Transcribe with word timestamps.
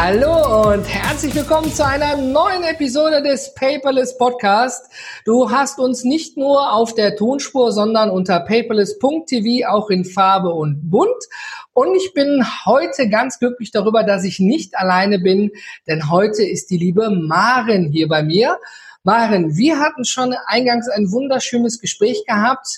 Hallo 0.00 0.70
und 0.70 0.84
herzlich 0.84 1.34
willkommen 1.34 1.74
zu 1.74 1.84
einer 1.84 2.16
neuen 2.16 2.62
Episode 2.62 3.20
des 3.20 3.52
Paperless 3.54 4.16
Podcast. 4.16 4.92
Du 5.24 5.50
hast 5.50 5.80
uns 5.80 6.04
nicht 6.04 6.36
nur 6.36 6.72
auf 6.72 6.94
der 6.94 7.16
Tonspur, 7.16 7.72
sondern 7.72 8.08
unter 8.08 8.38
paperless.tv 8.38 9.66
auch 9.68 9.90
in 9.90 10.04
Farbe 10.04 10.50
und 10.50 10.88
bunt. 10.88 11.10
Und 11.72 11.96
ich 11.96 12.12
bin 12.14 12.46
heute 12.64 13.08
ganz 13.08 13.40
glücklich 13.40 13.72
darüber, 13.72 14.04
dass 14.04 14.22
ich 14.22 14.38
nicht 14.38 14.78
alleine 14.78 15.18
bin, 15.18 15.50
denn 15.88 16.08
heute 16.08 16.44
ist 16.44 16.70
die 16.70 16.78
liebe 16.78 17.10
Maren 17.10 17.90
hier 17.90 18.06
bei 18.06 18.22
mir. 18.22 18.56
Maren, 19.08 19.56
wir 19.56 19.78
hatten 19.78 20.04
schon 20.04 20.34
eingangs 20.44 20.86
ein 20.90 21.10
wunderschönes 21.10 21.80
Gespräch 21.80 22.26
gehabt. 22.26 22.68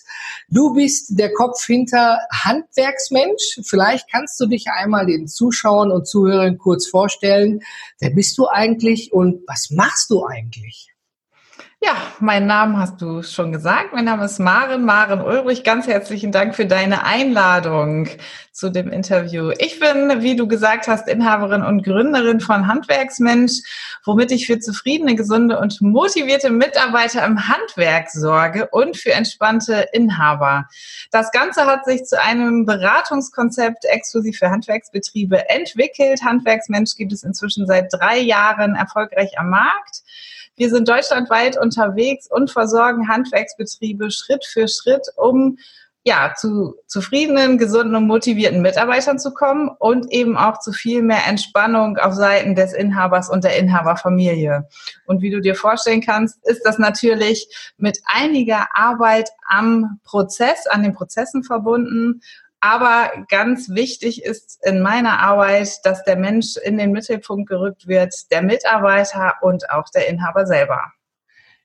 Du 0.48 0.75
bist 0.75 1.19
der 1.19 1.33
Kopf 1.33 1.66
hinter 1.66 2.20
Handwerksmensch. 2.30 3.59
Vielleicht 3.65 4.09
kannst 4.09 4.39
du 4.39 4.47
dich 4.47 4.66
einmal 4.69 5.06
den 5.06 5.27
Zuschauern 5.27 5.91
und 5.91 6.06
Zuhörern 6.06 6.56
kurz 6.56 6.87
vorstellen. 6.87 7.62
Wer 7.98 8.11
bist 8.11 8.39
du 8.39 8.47
eigentlich 8.47 9.12
und 9.12 9.43
was 9.48 9.73
machst 9.73 10.09
du 10.11 10.25
eigentlich? 10.25 10.89
Ja, 11.83 11.97
meinen 12.19 12.47
Namen 12.47 12.77
hast 12.77 13.01
du 13.01 13.23
schon 13.23 13.52
gesagt. 13.52 13.95
Mein 13.95 14.05
Name 14.05 14.27
ist 14.27 14.39
Maren, 14.39 14.84
Maren 14.84 15.23
Ulrich. 15.23 15.64
Ganz 15.64 15.87
herzlichen 15.87 16.31
Dank 16.31 16.55
für 16.55 16.67
deine 16.67 17.05
Einladung 17.05 18.06
zu 18.53 18.69
dem 18.69 18.92
Interview. 18.92 19.53
Ich 19.56 19.81
bin, 19.81 20.20
wie 20.20 20.37
du 20.37 20.47
gesagt 20.47 20.89
hast, 20.89 21.09
Inhaberin 21.09 21.62
und 21.62 21.83
Gründerin 21.83 22.41
von 22.41 22.67
Handwerksmensch, 22.67 23.62
womit 24.05 24.31
ich 24.31 24.47
für 24.47 24.59
zufriedene, 24.59 25.14
gesunde 25.14 25.59
und 25.59 25.81
motivierte 25.81 26.50
Mitarbeiter 26.50 27.25
im 27.25 27.48
Handwerk 27.48 28.11
sorge 28.11 28.69
und 28.70 28.98
für 28.98 29.15
entspannte 29.15 29.87
Inhaber. 29.94 30.67
Das 31.11 31.33
Ganze 31.33 31.65
hat 31.65 31.87
sich 31.87 32.05
zu 32.05 32.22
einem 32.22 32.67
Beratungskonzept 32.67 33.87
exklusiv 33.87 34.37
für 34.37 34.50
Handwerksbetriebe 34.50 35.48
entwickelt. 35.48 36.22
Handwerksmensch 36.22 36.97
gibt 36.97 37.15
es 37.15 37.22
inzwischen 37.22 37.67
seit 37.67 37.91
drei 37.91 38.19
Jahren 38.19 38.75
erfolgreich 38.75 39.39
am 39.39 39.48
Markt. 39.48 40.03
Wir 40.61 40.69
sind 40.69 40.91
deutschlandweit 40.91 41.56
unterwegs 41.58 42.30
und 42.30 42.50
versorgen 42.50 43.08
Handwerksbetriebe 43.08 44.11
Schritt 44.11 44.44
für 44.44 44.69
Schritt, 44.69 45.06
um 45.16 45.56
ja, 46.05 46.34
zu 46.36 46.75
zufriedenen, 46.86 47.56
gesunden 47.56 47.94
und 47.94 48.06
motivierten 48.06 48.61
Mitarbeitern 48.61 49.19
zu 49.19 49.33
kommen 49.33 49.70
und 49.78 50.12
eben 50.12 50.36
auch 50.36 50.58
zu 50.58 50.72
viel 50.72 51.00
mehr 51.00 51.27
Entspannung 51.27 51.97
auf 51.97 52.12
Seiten 52.12 52.55
des 52.55 52.75
Inhabers 52.75 53.31
und 53.31 53.42
der 53.42 53.56
Inhaberfamilie. 53.56 54.69
Und 55.06 55.22
wie 55.22 55.31
du 55.31 55.41
dir 55.41 55.55
vorstellen 55.55 56.03
kannst, 56.03 56.36
ist 56.47 56.61
das 56.66 56.78
natürlich 56.78 57.48
mit 57.78 57.98
einiger 58.05 58.69
Arbeit 58.75 59.31
am 59.48 59.98
Prozess, 60.05 60.66
an 60.66 60.83
den 60.83 60.92
Prozessen 60.92 61.42
verbunden 61.42 62.20
aber 62.61 63.25
ganz 63.28 63.70
wichtig 63.70 64.25
ist 64.25 64.58
in 64.64 64.80
meiner 64.80 65.19
Arbeit, 65.20 65.80
dass 65.84 66.05
der 66.05 66.16
Mensch 66.16 66.56
in 66.56 66.78
den 66.78 66.92
Mittelpunkt 66.92 67.48
gerückt 67.48 67.89
wird, 67.89 68.30
der 68.30 68.42
Mitarbeiter 68.42 69.34
und 69.41 69.70
auch 69.70 69.89
der 69.94 70.08
Inhaber 70.08 70.47
selber. 70.47 70.92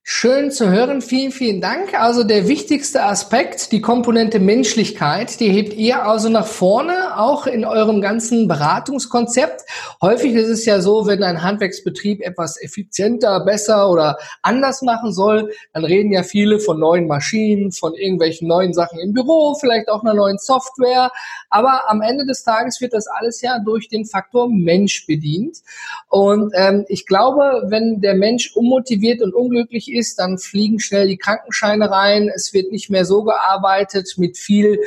Schön 0.07 0.51
zu 0.51 0.69
hören. 0.69 1.01
Vielen, 1.01 1.31
vielen 1.31 1.61
Dank. 1.61 1.99
Also 1.99 2.23
der 2.23 2.47
wichtigste 2.47 3.01
Aspekt, 3.05 3.71
die 3.71 3.81
Komponente 3.81 4.39
Menschlichkeit, 4.39 5.39
die 5.39 5.49
hebt 5.49 5.73
ihr 5.73 6.05
also 6.05 6.29
nach 6.29 6.45
vorne, 6.45 7.17
auch 7.17 7.47
in 7.47 7.66
eurem 7.66 8.01
ganzen 8.01 8.47
Beratungskonzept. 8.47 9.63
Häufig 10.03 10.35
ist 10.35 10.49
es 10.49 10.63
ja 10.63 10.79
so, 10.79 11.07
wenn 11.07 11.23
ein 11.23 11.41
Handwerksbetrieb 11.41 12.21
etwas 12.21 12.61
effizienter, 12.61 13.44
besser 13.45 13.89
oder 13.89 14.19
anders 14.44 14.83
machen 14.83 15.11
soll, 15.11 15.51
dann 15.73 15.83
reden 15.83 16.11
ja 16.11 16.21
viele 16.21 16.59
von 16.59 16.79
neuen 16.79 17.07
Maschinen, 17.07 17.71
von 17.71 17.95
irgendwelchen 17.95 18.47
neuen 18.47 18.73
Sachen 18.73 18.99
im 18.99 19.11
Büro, 19.11 19.55
vielleicht 19.59 19.89
auch 19.89 20.03
einer 20.03 20.13
neuen 20.13 20.38
Software. 20.38 21.09
Aber 21.49 21.89
am 21.89 22.01
Ende 22.03 22.27
des 22.27 22.44
Tages 22.44 22.79
wird 22.79 22.94
das 22.94 23.07
alles 23.07 23.41
ja 23.41 23.57
durch 23.57 23.88
den 23.88 24.05
Faktor 24.05 24.51
Mensch 24.51 25.07
bedient. 25.07 25.63
Und 26.09 26.53
ähm, 26.55 26.85
ich 26.89 27.07
glaube, 27.07 27.63
wenn 27.69 28.01
der 28.01 28.13
Mensch 28.13 28.55
unmotiviert 28.55 29.23
und 29.23 29.33
unglücklich 29.33 29.94
ist, 29.95 30.19
dann 30.19 30.38
fliegen 30.38 30.79
schnell 30.79 31.07
die 31.07 31.17
Krankenscheine 31.17 31.89
rein. 31.89 32.29
Es 32.33 32.53
wird 32.53 32.72
nicht 32.72 32.89
mehr 32.89 33.06
so 33.06 33.23
gearbeitet 33.23 34.13
mit 34.17 34.38
viel 34.38 34.79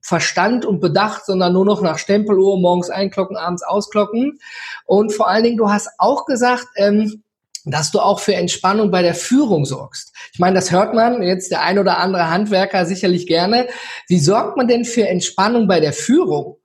Verstand 0.00 0.64
und 0.64 0.80
Bedacht, 0.80 1.26
sondern 1.26 1.52
nur 1.52 1.64
noch 1.64 1.80
nach 1.80 1.98
Stempeluhr, 1.98 2.58
morgens 2.58 2.90
einklocken, 2.90 3.36
abends 3.36 3.62
ausklocken. 3.62 4.40
Und 4.84 5.12
vor 5.12 5.28
allen 5.28 5.44
Dingen, 5.44 5.56
du 5.56 5.70
hast 5.70 5.90
auch 5.98 6.26
gesagt, 6.26 6.66
ähm, 6.76 7.22
dass 7.64 7.92
du 7.92 8.00
auch 8.00 8.20
für 8.20 8.34
Entspannung 8.34 8.90
bei 8.90 9.02
der 9.02 9.14
Führung 9.14 9.64
sorgst. 9.64 10.12
Ich 10.32 10.40
meine, 10.40 10.56
das 10.56 10.72
hört 10.72 10.94
man 10.94 11.22
jetzt 11.22 11.50
der 11.50 11.62
ein 11.62 11.78
oder 11.78 11.98
andere 11.98 12.30
Handwerker 12.30 12.86
sicherlich 12.86 13.26
gerne. 13.26 13.68
Wie 14.08 14.18
sorgt 14.18 14.56
man 14.56 14.66
denn 14.66 14.84
für 14.84 15.06
Entspannung 15.06 15.68
bei 15.68 15.78
der 15.78 15.92
Führung? 15.92 16.56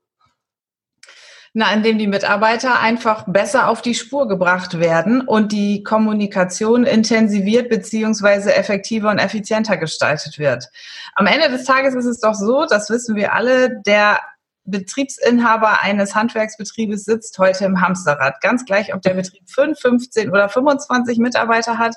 Na, 1.60 1.74
indem 1.74 1.98
die 1.98 2.06
Mitarbeiter 2.06 2.82
einfach 2.82 3.26
besser 3.26 3.68
auf 3.68 3.82
die 3.82 3.96
Spur 3.96 4.28
gebracht 4.28 4.80
werden 4.80 5.22
und 5.22 5.52
die 5.52 5.82
Kommunikation 5.82 6.84
intensiviert 6.84 7.68
beziehungsweise 7.68 8.54
effektiver 8.54 9.10
und 9.10 9.18
effizienter 9.18 9.76
gestaltet 9.78 10.38
wird. 10.38 10.70
Am 11.16 11.26
Ende 11.26 11.50
des 11.50 11.64
Tages 11.64 11.96
ist 11.96 12.06
es 12.06 12.20
doch 12.20 12.36
so, 12.36 12.68
das 12.70 12.92
wissen 12.92 13.16
wir 13.16 13.34
alle, 13.34 13.82
der 13.88 14.20
Betriebsinhaber 14.66 15.82
eines 15.82 16.14
Handwerksbetriebes 16.14 17.06
sitzt 17.06 17.40
heute 17.40 17.66
im 17.66 17.82
Hamsterrad. 17.82 18.40
Ganz 18.42 18.64
gleich, 18.64 18.94
ob 18.94 19.02
der 19.02 19.16
Betrieb 19.16 19.50
5, 19.50 19.80
15 19.80 20.30
oder 20.30 20.50
25 20.50 21.18
Mitarbeiter 21.18 21.80
hat. 21.80 21.96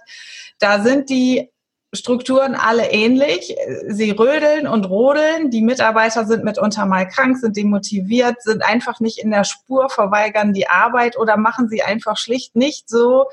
Da 0.58 0.80
sind 0.80 1.10
die 1.10 1.50
Strukturen 1.92 2.54
alle 2.54 2.92
ähnlich. 2.92 3.56
Sie 3.88 4.12
rödeln 4.12 4.68
und 4.68 4.88
rodeln. 4.88 5.50
Die 5.50 5.60
Mitarbeiter 5.60 6.24
sind 6.24 6.44
mitunter 6.44 6.86
mal 6.86 7.08
krank, 7.08 7.38
sind 7.38 7.56
demotiviert, 7.56 8.40
sind 8.42 8.64
einfach 8.64 9.00
nicht 9.00 9.18
in 9.18 9.32
der 9.32 9.42
Spur, 9.42 9.88
verweigern 9.88 10.52
die 10.52 10.68
Arbeit 10.68 11.18
oder 11.18 11.36
machen 11.36 11.68
sie 11.68 11.82
einfach 11.82 12.16
schlicht 12.16 12.54
nicht 12.54 12.88
so, 12.88 13.26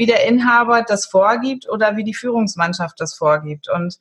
wie 0.00 0.06
der 0.06 0.26
Inhaber 0.26 0.82
das 0.82 1.04
vorgibt 1.04 1.68
oder 1.68 1.94
wie 1.94 2.04
die 2.04 2.14
Führungsmannschaft 2.14 2.98
das 2.98 3.12
vorgibt. 3.14 3.68
Und 3.68 3.98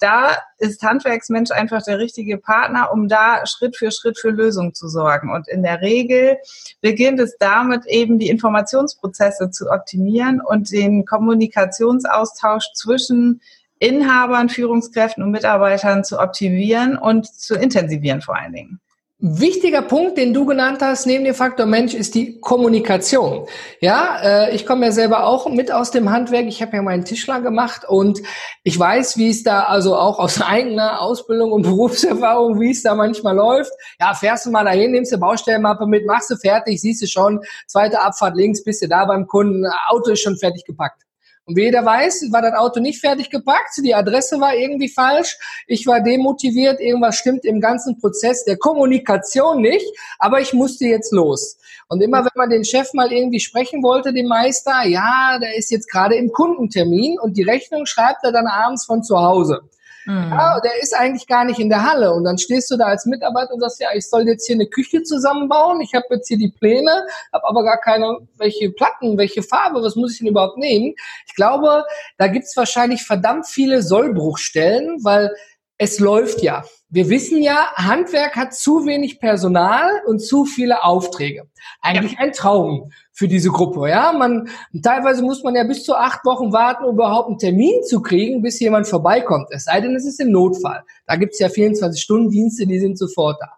da 0.00 0.36
ist 0.58 0.82
Handwerksmensch 0.82 1.52
einfach 1.52 1.84
der 1.84 2.00
richtige 2.00 2.36
Partner, 2.36 2.90
um 2.92 3.06
da 3.06 3.46
Schritt 3.46 3.76
für 3.76 3.92
Schritt 3.92 4.18
für 4.18 4.30
Lösungen 4.30 4.74
zu 4.74 4.88
sorgen. 4.88 5.32
Und 5.32 5.46
in 5.46 5.62
der 5.62 5.82
Regel 5.82 6.38
beginnt 6.80 7.20
es 7.20 7.36
damit 7.38 7.86
eben, 7.86 8.18
die 8.18 8.28
Informationsprozesse 8.28 9.52
zu 9.52 9.70
optimieren 9.70 10.40
und 10.40 10.72
den 10.72 11.04
Kommunikationsaustausch 11.04 12.72
zwischen 12.74 13.40
Inhabern, 13.78 14.48
Führungskräften 14.48 15.22
und 15.22 15.30
Mitarbeitern 15.30 16.02
zu 16.02 16.18
optimieren 16.18 16.98
und 16.98 17.24
zu 17.24 17.54
intensivieren 17.54 18.20
vor 18.20 18.36
allen 18.36 18.52
Dingen. 18.52 18.80
Wichtiger 19.18 19.80
Punkt, 19.80 20.18
den 20.18 20.34
du 20.34 20.44
genannt 20.44 20.82
hast, 20.82 21.06
neben 21.06 21.24
dem 21.24 21.34
Faktor 21.34 21.64
Mensch, 21.64 21.94
ist 21.94 22.14
die 22.14 22.38
Kommunikation. 22.38 23.46
Ja, 23.80 24.20
äh, 24.22 24.54
ich 24.54 24.66
komme 24.66 24.84
ja 24.84 24.92
selber 24.92 25.24
auch 25.24 25.48
mit 25.48 25.72
aus 25.72 25.90
dem 25.90 26.10
Handwerk. 26.10 26.44
Ich 26.48 26.60
habe 26.60 26.76
ja 26.76 26.82
meinen 26.82 27.06
Tischler 27.06 27.40
gemacht 27.40 27.86
und 27.88 28.20
ich 28.62 28.78
weiß, 28.78 29.16
wie 29.16 29.30
es 29.30 29.42
da 29.42 29.62
also 29.62 29.96
auch 29.96 30.18
aus 30.18 30.42
eigener 30.46 31.00
Ausbildung 31.00 31.52
und 31.52 31.62
Berufserfahrung, 31.62 32.60
wie 32.60 32.72
es 32.72 32.82
da 32.82 32.94
manchmal 32.94 33.36
läuft. 33.36 33.72
Ja, 33.98 34.12
fährst 34.12 34.44
du 34.44 34.50
mal 34.50 34.64
dahin, 34.64 34.92
nimmst 34.92 35.12
du 35.12 35.16
Baustellenmappe 35.16 35.86
mit, 35.86 36.04
machst 36.04 36.30
du 36.30 36.36
fertig, 36.36 36.82
siehst 36.82 37.00
du 37.00 37.06
schon, 37.06 37.40
zweite 37.66 38.02
Abfahrt 38.02 38.36
links, 38.36 38.62
bist 38.64 38.82
du 38.82 38.88
da 38.88 39.06
beim 39.06 39.26
Kunden, 39.26 39.64
Auto 39.88 40.10
ist 40.10 40.20
schon 40.20 40.36
fertig 40.36 40.64
gepackt. 40.66 41.05
Und 41.46 41.56
wie 41.56 41.62
jeder 41.62 41.84
weiß, 41.84 42.32
war 42.32 42.42
das 42.42 42.54
Auto 42.54 42.80
nicht 42.80 43.00
fertig 43.00 43.30
gepackt, 43.30 43.70
die 43.78 43.94
Adresse 43.94 44.40
war 44.40 44.56
irgendwie 44.56 44.88
falsch, 44.88 45.38
ich 45.68 45.86
war 45.86 46.00
demotiviert, 46.00 46.80
irgendwas 46.80 47.16
stimmt 47.16 47.44
im 47.44 47.60
ganzen 47.60 48.00
Prozess 48.00 48.44
der 48.44 48.56
Kommunikation 48.56 49.62
nicht, 49.62 49.86
aber 50.18 50.40
ich 50.40 50.52
musste 50.52 50.86
jetzt 50.86 51.12
los. 51.12 51.56
Und 51.88 52.02
immer 52.02 52.24
wenn 52.24 52.32
man 52.34 52.50
den 52.50 52.64
Chef 52.64 52.92
mal 52.94 53.12
irgendwie 53.12 53.38
sprechen 53.38 53.82
wollte, 53.84 54.12
den 54.12 54.26
Meister, 54.26 54.84
ja, 54.86 55.38
der 55.40 55.56
ist 55.56 55.70
jetzt 55.70 55.88
gerade 55.88 56.16
im 56.16 56.32
Kundentermin. 56.32 57.18
Und 57.20 57.36
die 57.36 57.44
Rechnung 57.44 57.86
schreibt 57.86 58.24
er 58.24 58.32
dann 58.32 58.48
abends 58.48 58.84
von 58.84 59.04
zu 59.04 59.16
Hause. 59.16 59.60
Mhm. 60.06 60.30
Ja, 60.30 60.60
der 60.60 60.80
ist 60.80 60.94
eigentlich 60.94 61.26
gar 61.26 61.44
nicht 61.44 61.58
in 61.58 61.68
der 61.68 61.84
Halle. 61.84 62.12
Und 62.12 62.24
dann 62.24 62.38
stehst 62.38 62.70
du 62.70 62.76
da 62.76 62.86
als 62.86 63.06
Mitarbeiter 63.06 63.52
und 63.52 63.60
sagst, 63.60 63.80
ja, 63.80 63.88
ich 63.94 64.08
soll 64.08 64.26
jetzt 64.26 64.46
hier 64.46 64.54
eine 64.54 64.66
Küche 64.66 65.02
zusammenbauen. 65.02 65.80
Ich 65.80 65.94
habe 65.94 66.06
jetzt 66.10 66.28
hier 66.28 66.38
die 66.38 66.50
Pläne, 66.50 67.06
habe 67.32 67.46
aber 67.46 67.64
gar 67.64 67.78
keine, 67.78 68.18
welche 68.38 68.70
Platten, 68.70 69.18
welche 69.18 69.42
Farbe, 69.42 69.82
was 69.82 69.96
muss 69.96 70.12
ich 70.12 70.18
denn 70.18 70.28
überhaupt 70.28 70.58
nehmen? 70.58 70.94
Ich 71.26 71.34
glaube, 71.34 71.84
da 72.18 72.28
gibt's 72.28 72.56
wahrscheinlich 72.56 73.02
verdammt 73.02 73.46
viele 73.46 73.82
Sollbruchstellen, 73.82 75.02
weil 75.02 75.34
es 75.78 75.98
läuft 75.98 76.42
ja. 76.42 76.64
Wir 76.88 77.08
wissen 77.10 77.42
ja, 77.42 77.72
Handwerk 77.74 78.36
hat 78.36 78.54
zu 78.54 78.86
wenig 78.86 79.18
Personal 79.18 79.90
und 80.06 80.20
zu 80.20 80.44
viele 80.44 80.84
Aufträge. 80.84 81.48
Eigentlich 81.82 82.12
ja. 82.12 82.18
ein 82.20 82.32
Traum 82.32 82.92
für 83.12 83.28
diese 83.28 83.50
Gruppe, 83.50 83.88
ja. 83.88 84.12
Man, 84.12 84.48
teilweise 84.82 85.22
muss 85.22 85.42
man 85.42 85.56
ja 85.56 85.64
bis 85.64 85.82
zu 85.82 85.94
acht 85.96 86.24
Wochen 86.24 86.52
warten, 86.52 86.84
um 86.84 86.94
überhaupt 86.94 87.28
einen 87.28 87.38
Termin 87.38 87.82
zu 87.82 88.00
kriegen, 88.00 88.40
bis 88.40 88.60
jemand 88.60 88.86
vorbeikommt. 88.86 89.48
Es 89.50 89.64
sei 89.64 89.80
denn, 89.80 89.96
es 89.96 90.06
ist 90.06 90.20
im 90.20 90.30
Notfall. 90.30 90.82
Da 91.06 91.16
gibt's 91.16 91.40
ja 91.40 91.48
24-Stunden-Dienste, 91.48 92.66
die 92.66 92.78
sind 92.78 92.98
sofort 92.98 93.36
da. 93.40 93.50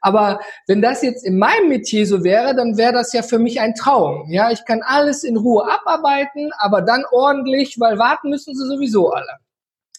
Aber 0.00 0.40
wenn 0.66 0.82
das 0.82 1.00
jetzt 1.00 1.24
in 1.24 1.38
meinem 1.38 1.70
Metier 1.70 2.06
so 2.06 2.22
wäre, 2.22 2.54
dann 2.54 2.76
wäre 2.76 2.92
das 2.92 3.14
ja 3.14 3.22
für 3.22 3.38
mich 3.38 3.60
ein 3.60 3.74
Traum. 3.74 4.26
Ja, 4.28 4.50
ich 4.50 4.66
kann 4.66 4.82
alles 4.82 5.24
in 5.24 5.38
Ruhe 5.38 5.64
abarbeiten, 5.64 6.50
aber 6.58 6.82
dann 6.82 7.04
ordentlich, 7.10 7.80
weil 7.80 7.98
warten 7.98 8.28
müssen 8.28 8.54
sie 8.54 8.66
sowieso 8.66 9.10
alle. 9.10 9.38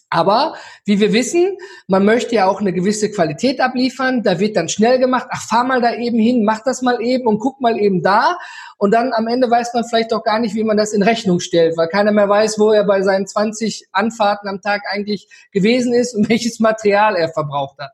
Aber 0.08 0.54
wie 0.84 1.00
wir 1.00 1.12
wissen, 1.12 1.58
man 1.88 2.04
möchte 2.04 2.36
ja 2.36 2.46
auch 2.46 2.60
eine 2.60 2.72
gewisse 2.72 3.10
Qualität 3.10 3.60
abliefern. 3.60 4.22
Da 4.22 4.38
wird 4.38 4.56
dann 4.56 4.68
schnell 4.68 4.98
gemacht. 4.98 5.26
Ach, 5.30 5.42
fahr 5.42 5.64
mal 5.64 5.80
da 5.80 5.94
eben 5.94 6.18
hin, 6.18 6.44
mach 6.44 6.62
das 6.62 6.80
mal 6.80 7.00
eben 7.02 7.26
und 7.26 7.40
guck 7.40 7.60
mal 7.60 7.76
eben 7.76 8.02
da. 8.02 8.38
Und 8.78 8.92
dann 8.92 9.12
am 9.12 9.26
Ende 9.26 9.50
weiß 9.50 9.74
man 9.74 9.84
vielleicht 9.84 10.12
auch 10.12 10.22
gar 10.22 10.38
nicht, 10.38 10.54
wie 10.54 10.62
man 10.62 10.76
das 10.76 10.92
in 10.92 11.02
Rechnung 11.02 11.40
stellt, 11.40 11.76
weil 11.76 11.88
keiner 11.88 12.12
mehr 12.12 12.28
weiß, 12.28 12.58
wo 12.58 12.70
er 12.70 12.84
bei 12.84 13.02
seinen 13.02 13.26
20 13.26 13.88
Anfahrten 13.90 14.48
am 14.48 14.60
Tag 14.60 14.82
eigentlich 14.88 15.28
gewesen 15.50 15.92
ist 15.92 16.14
und 16.14 16.28
welches 16.28 16.60
Material 16.60 17.16
er 17.16 17.30
verbraucht 17.30 17.78
hat. 17.78 17.90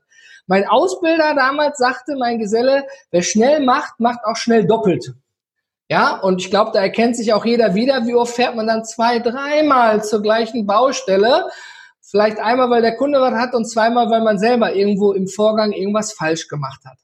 Mein 0.46 0.66
Ausbilder 0.66 1.34
damals 1.34 1.78
sagte, 1.78 2.16
mein 2.16 2.38
Geselle, 2.38 2.84
wer 3.10 3.22
schnell 3.22 3.64
macht, 3.64 4.00
macht 4.00 4.24
auch 4.24 4.36
schnell 4.36 4.66
doppelt. 4.66 5.14
Ja, 5.88 6.18
und 6.18 6.40
ich 6.40 6.50
glaube, 6.50 6.72
da 6.72 6.80
erkennt 6.80 7.16
sich 7.16 7.32
auch 7.32 7.44
jeder 7.44 7.74
wieder, 7.74 8.06
wie 8.06 8.14
oft 8.14 8.34
fährt 8.34 8.56
man 8.56 8.66
dann 8.66 8.84
zwei, 8.84 9.18
dreimal 9.18 10.02
zur 10.02 10.22
gleichen 10.22 10.66
Baustelle 10.66 11.48
Vielleicht 12.12 12.38
einmal, 12.40 12.68
weil 12.68 12.82
der 12.82 12.94
Kunde 12.94 13.22
was 13.22 13.32
hat 13.32 13.54
und 13.54 13.64
zweimal, 13.64 14.10
weil 14.10 14.20
man 14.20 14.38
selber 14.38 14.74
irgendwo 14.74 15.12
im 15.12 15.28
Vorgang 15.28 15.72
irgendwas 15.72 16.12
falsch 16.12 16.46
gemacht 16.46 16.82
hat. 16.84 16.98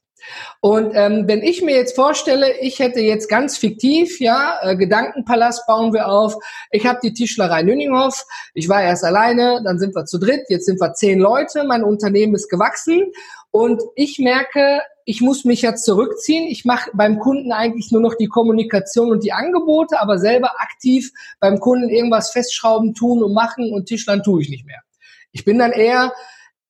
Und 0.61 0.91
ähm, 0.93 1.27
wenn 1.27 1.41
ich 1.41 1.63
mir 1.63 1.75
jetzt 1.75 1.95
vorstelle, 1.95 2.59
ich 2.59 2.77
hätte 2.77 2.99
jetzt 2.99 3.27
ganz 3.27 3.57
fiktiv, 3.57 4.19
ja, 4.19 4.59
äh, 4.61 4.75
Gedankenpalast 4.75 5.65
bauen 5.65 5.93
wir 5.93 6.09
auf. 6.09 6.35
Ich 6.69 6.85
habe 6.85 6.99
die 7.01 7.13
Tischlerei 7.13 7.63
Nünninghoff. 7.63 8.23
Ich 8.53 8.69
war 8.69 8.83
erst 8.83 9.03
alleine, 9.03 9.63
dann 9.63 9.79
sind 9.79 9.95
wir 9.95 10.05
zu 10.05 10.19
dritt, 10.19 10.43
jetzt 10.49 10.67
sind 10.67 10.79
wir 10.79 10.93
zehn 10.93 11.17
Leute. 11.17 11.63
Mein 11.63 11.83
Unternehmen 11.83 12.35
ist 12.35 12.47
gewachsen 12.47 13.11
und 13.49 13.81
ich 13.95 14.19
merke, 14.19 14.81
ich 15.05 15.21
muss 15.21 15.43
mich 15.43 15.63
jetzt 15.63 15.85
zurückziehen. 15.85 16.45
Ich 16.45 16.65
mache 16.65 16.91
beim 16.93 17.17
Kunden 17.17 17.51
eigentlich 17.51 17.91
nur 17.91 18.01
noch 18.01 18.13
die 18.13 18.27
Kommunikation 18.27 19.09
und 19.09 19.23
die 19.23 19.33
Angebote, 19.33 19.99
aber 19.99 20.19
selber 20.19 20.51
aktiv 20.59 21.11
beim 21.39 21.59
Kunden 21.59 21.89
irgendwas 21.89 22.29
festschrauben, 22.29 22.93
tun 22.93 23.23
und 23.23 23.33
machen 23.33 23.73
und 23.73 23.87
Tischlern 23.87 24.21
tue 24.21 24.43
ich 24.43 24.49
nicht 24.51 24.67
mehr. 24.67 24.83
Ich 25.31 25.45
bin 25.45 25.59
dann 25.59 25.71
eher 25.71 26.13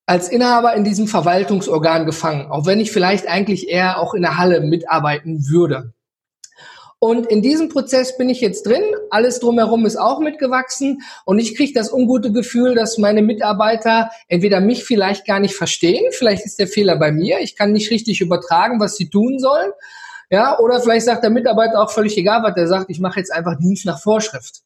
als 0.05 0.29
Inhaber 0.29 0.73
in 0.73 0.83
diesem 0.83 1.07
Verwaltungsorgan 1.07 2.05
gefangen, 2.05 2.49
auch 2.49 2.65
wenn 2.65 2.79
ich 2.79 2.91
vielleicht 2.91 3.27
eigentlich 3.27 3.69
eher 3.69 3.99
auch 3.99 4.13
in 4.13 4.23
der 4.23 4.37
Halle 4.37 4.61
mitarbeiten 4.61 5.47
würde. 5.47 5.93
Und 7.01 7.27
in 7.27 7.41
diesem 7.41 7.69
Prozess 7.69 8.17
bin 8.17 8.29
ich 8.29 8.41
jetzt 8.41 8.65
drin. 8.65 8.83
Alles 9.09 9.39
drumherum 9.39 9.85
ist 9.85 9.95
auch 9.95 10.19
mitgewachsen. 10.19 11.01
Und 11.25 11.39
ich 11.39 11.55
kriege 11.55 11.71
das 11.73 11.93
ungute 11.93 12.33
Gefühl, 12.33 12.75
dass 12.75 12.97
meine 12.97 13.21
Mitarbeiter 13.21 14.09
entweder 14.27 14.59
mich 14.59 14.83
vielleicht 14.83 15.25
gar 15.25 15.39
nicht 15.39 15.55
verstehen. 15.55 16.11
Vielleicht 16.11 16.45
ist 16.45 16.59
der 16.59 16.67
Fehler 16.67 16.97
bei 16.97 17.13
mir. 17.13 17.39
Ich 17.39 17.55
kann 17.55 17.71
nicht 17.71 17.89
richtig 17.89 18.19
übertragen, 18.19 18.81
was 18.81 18.97
sie 18.97 19.09
tun 19.09 19.39
sollen. 19.39 19.71
Ja, 20.29 20.59
oder 20.59 20.81
vielleicht 20.81 21.05
sagt 21.05 21.23
der 21.23 21.31
Mitarbeiter 21.31 21.81
auch 21.81 21.89
völlig 21.89 22.17
egal, 22.17 22.43
was 22.43 22.53
der 22.53 22.67
sagt. 22.67 22.89
Ich 22.89 22.99
mache 22.99 23.19
jetzt 23.19 23.31
einfach 23.31 23.57
Dienst 23.57 23.85
nach 23.85 24.01
Vorschrift. 24.01 24.61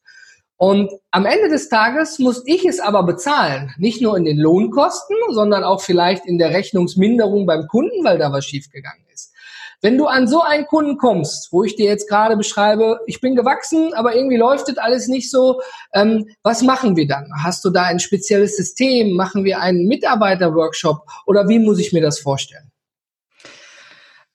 Und 0.56 0.90
am 1.10 1.26
Ende 1.26 1.48
des 1.48 1.68
Tages 1.68 2.18
muss 2.18 2.42
ich 2.46 2.64
es 2.64 2.78
aber 2.80 3.02
bezahlen. 3.02 3.72
Nicht 3.78 4.00
nur 4.00 4.16
in 4.16 4.24
den 4.24 4.38
Lohnkosten, 4.38 5.16
sondern 5.32 5.64
auch 5.64 5.80
vielleicht 5.80 6.26
in 6.26 6.38
der 6.38 6.50
Rechnungsminderung 6.50 7.44
beim 7.46 7.66
Kunden, 7.66 8.04
weil 8.04 8.18
da 8.18 8.32
was 8.32 8.44
schiefgegangen 8.44 9.04
ist. 9.12 9.32
Wenn 9.82 9.98
du 9.98 10.06
an 10.06 10.26
so 10.26 10.40
einen 10.40 10.66
Kunden 10.66 10.96
kommst, 10.96 11.52
wo 11.52 11.64
ich 11.64 11.76
dir 11.76 11.86
jetzt 11.86 12.08
gerade 12.08 12.36
beschreibe, 12.36 13.00
ich 13.06 13.20
bin 13.20 13.36
gewachsen, 13.36 13.92
aber 13.92 14.14
irgendwie 14.14 14.38
läuft 14.38 14.68
das 14.68 14.78
alles 14.78 15.08
nicht 15.08 15.30
so, 15.30 15.60
ähm, 15.92 16.26
was 16.42 16.62
machen 16.62 16.96
wir 16.96 17.06
dann? 17.06 17.30
Hast 17.42 17.64
du 17.64 17.70
da 17.70 17.82
ein 17.82 17.98
spezielles 17.98 18.56
System? 18.56 19.14
Machen 19.14 19.44
wir 19.44 19.60
einen 19.60 19.86
Mitarbeiterworkshop? 19.86 21.02
Oder 21.26 21.48
wie 21.48 21.58
muss 21.58 21.78
ich 21.80 21.92
mir 21.92 22.00
das 22.00 22.18
vorstellen? 22.18 22.70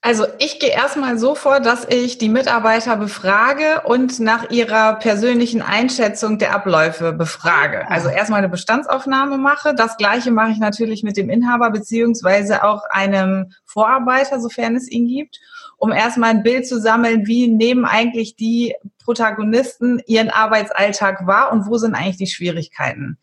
Also 0.01 0.25
ich 0.39 0.61
gehe 0.61 0.69
erstmal 0.69 1.19
so 1.19 1.35
vor, 1.35 1.59
dass 1.59 1.85
ich 1.85 2.17
die 2.17 2.29
Mitarbeiter 2.29 2.95
befrage 2.95 3.81
und 3.83 4.21
nach 4.21 4.49
ihrer 4.49 4.93
persönlichen 4.95 5.61
Einschätzung 5.61 6.37
der 6.37 6.55
Abläufe 6.55 7.11
befrage. 7.11 7.85
Also 7.89 8.07
erstmal 8.07 8.37
eine 8.37 8.47
Bestandsaufnahme 8.47 9.37
mache. 9.37 9.75
Das 9.75 9.97
gleiche 9.97 10.31
mache 10.31 10.51
ich 10.51 10.57
natürlich 10.57 11.03
mit 11.03 11.17
dem 11.17 11.29
Inhaber 11.29 11.69
beziehungsweise 11.69 12.63
auch 12.63 12.83
einem 12.89 13.51
Vorarbeiter, 13.65 14.39
sofern 14.39 14.77
es 14.77 14.89
ihn 14.89 15.05
gibt, 15.05 15.37
um 15.75 15.91
erstmal 15.91 16.29
ein 16.29 16.43
Bild 16.43 16.65
zu 16.65 16.79
sammeln, 16.79 17.27
wie 17.27 17.49
nehmen 17.49 17.83
eigentlich 17.83 18.37
die 18.37 18.75
Protagonisten 19.03 20.01
ihren 20.07 20.29
Arbeitsalltag 20.29 21.27
wahr 21.27 21.51
und 21.51 21.67
wo 21.67 21.77
sind 21.77 21.93
eigentlich 21.93 22.17
die 22.17 22.27
Schwierigkeiten. 22.27 23.17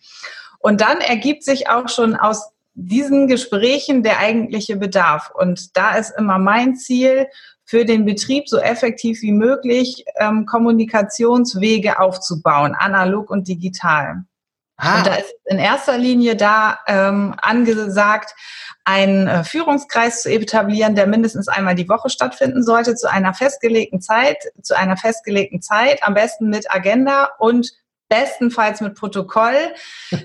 Und 0.59 0.83
dann 0.83 0.99
ergibt 1.01 1.43
sich 1.43 1.71
auch 1.71 1.89
schon 1.89 2.17
aus 2.17 2.51
diesen 2.77 3.27
Gesprächen 3.27 4.03
der 4.03 4.19
eigentliche 4.19 4.77
Bedarf. 4.77 5.31
Und 5.35 5.77
da 5.77 5.97
ist 5.97 6.13
immer 6.17 6.39
mein 6.39 6.77
Ziel, 6.77 7.27
für 7.67 7.85
den 7.85 8.05
Betrieb 8.05 8.49
so 8.49 8.59
effektiv 8.59 9.23
wie 9.23 9.33
möglich 9.33 10.05
ähm, 10.21 10.47
Kommunikationswege 10.47 11.99
aufzubauen, 11.99 12.77
analog 12.77 13.29
und 13.29 13.49
digital. 13.49 14.23
Ah. 14.77 14.99
Und 14.99 15.07
da 15.07 15.15
ist 15.17 15.35
in 15.47 15.59
erster 15.59 15.99
Linie 15.99 16.37
da 16.37 16.79
ähm, 16.87 17.35
angesagt, 17.43 18.35
einen 18.85 19.27
äh, 19.27 19.43
Führungskreis 19.43 20.23
zu 20.23 20.31
etablieren, 20.31 20.95
der 20.95 21.09
mindestens 21.09 21.49
einmal 21.49 21.75
die 21.75 21.89
Woche 21.89 22.09
stattfinden 22.09 22.63
sollte, 22.63 22.95
zu 22.95 23.11
einer 23.11 23.35
festgelegten 23.35 24.01
Zeit, 24.01 24.37
zu 24.63 24.77
einer 24.77 24.97
festgelegten 24.97 25.61
Zeit, 25.61 26.05
am 26.05 26.15
besten 26.15 26.49
mit 26.49 26.73
Agenda 26.73 27.31
und 27.39 27.73
bestenfalls 28.09 28.81
mit 28.81 28.95
Protokoll. 28.95 29.75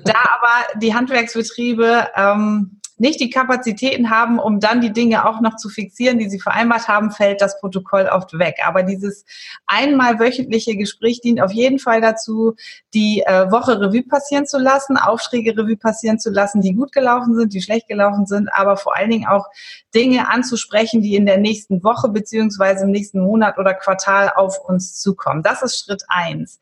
da 0.03 0.13
aber 0.13 0.79
die 0.79 0.93
Handwerksbetriebe 0.93 2.09
ähm, 2.15 2.80
nicht 3.01 3.19
die 3.19 3.31
Kapazitäten 3.31 4.11
haben, 4.11 4.37
um 4.37 4.59
dann 4.59 4.79
die 4.79 4.93
Dinge 4.93 5.27
auch 5.27 5.41
noch 5.41 5.55
zu 5.55 5.69
fixieren, 5.69 6.19
die 6.19 6.29
sie 6.29 6.39
vereinbart 6.39 6.87
haben, 6.87 7.09
fällt 7.09 7.41
das 7.41 7.59
Protokoll 7.59 8.07
oft 8.11 8.37
weg. 8.37 8.57
Aber 8.63 8.83
dieses 8.83 9.25
einmal 9.65 10.19
wöchentliche 10.19 10.77
Gespräch 10.77 11.19
dient 11.19 11.41
auf 11.41 11.51
jeden 11.51 11.79
Fall 11.79 11.99
dazu, 11.99 12.53
die 12.93 13.23
äh, 13.25 13.49
Woche 13.49 13.81
Revue 13.81 14.03
passieren 14.03 14.45
zu 14.45 14.59
lassen, 14.59 14.97
Aufträge 14.97 15.57
Revue 15.57 15.77
passieren 15.77 16.19
zu 16.19 16.29
lassen, 16.29 16.61
die 16.61 16.75
gut 16.75 16.91
gelaufen 16.91 17.35
sind, 17.35 17.53
die 17.53 17.61
schlecht 17.63 17.87
gelaufen 17.87 18.27
sind, 18.27 18.49
aber 18.53 18.77
vor 18.77 18.95
allen 18.95 19.09
Dingen 19.09 19.27
auch 19.27 19.47
Dinge 19.95 20.29
anzusprechen, 20.29 21.01
die 21.01 21.15
in 21.15 21.25
der 21.25 21.39
nächsten 21.39 21.83
Woche 21.83 22.07
beziehungsweise 22.07 22.83
im 22.83 22.91
nächsten 22.91 23.21
Monat 23.21 23.57
oder 23.57 23.73
Quartal 23.73 24.31
auf 24.35 24.59
uns 24.59 24.99
zukommen. 24.99 25.41
Das 25.41 25.63
ist 25.63 25.83
Schritt 25.83 26.03
eins. 26.07 26.59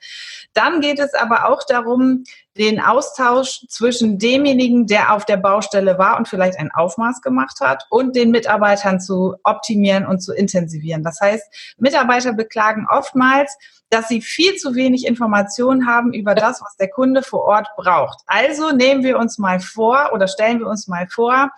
Dann 0.54 0.80
geht 0.80 1.00
es 1.00 1.14
aber 1.14 1.50
auch 1.50 1.66
darum, 1.68 2.24
den 2.58 2.82
Austausch 2.82 3.66
zwischen 3.70 4.18
demjenigen, 4.18 4.88
der 4.88 5.14
auf 5.14 5.26
der 5.26 5.38
Baustelle 5.38 5.98
war 5.98 6.18
und 6.18 6.28
vielleicht 6.28 6.58
ein 6.60 6.72
Aufmaß 6.72 7.22
gemacht 7.22 7.60
hat, 7.62 7.86
und 7.90 8.16
den 8.16 8.32
Mitarbeitern 8.32 9.00
zu 9.00 9.36
optimieren 9.44 10.06
und 10.06 10.22
zu 10.22 10.34
intensivieren. 10.34 11.04
Das 11.04 11.20
heißt, 11.22 11.76
Mitarbeiter 11.78 12.34
beklagen 12.34 12.88
oftmals, 12.90 13.56
dass 13.90 14.08
sie 14.08 14.22
viel 14.22 14.56
zu 14.56 14.76
wenig 14.76 15.06
Informationen 15.06 15.88
haben 15.88 16.14
über 16.14 16.36
das, 16.36 16.62
was 16.62 16.76
der 16.78 16.90
Kunde 16.90 17.24
vor 17.24 17.44
Ort 17.44 17.68
braucht. 17.76 18.20
Also 18.28 18.72
nehmen 18.72 19.04
wir 19.04 19.18
uns 19.18 19.38
mal 19.38 19.60
vor 19.60 20.12
oder 20.14 20.28
stellen 20.28 20.60
wir 20.60 20.68
uns 20.68 20.88
mal 20.88 21.08
vor, 21.08 21.50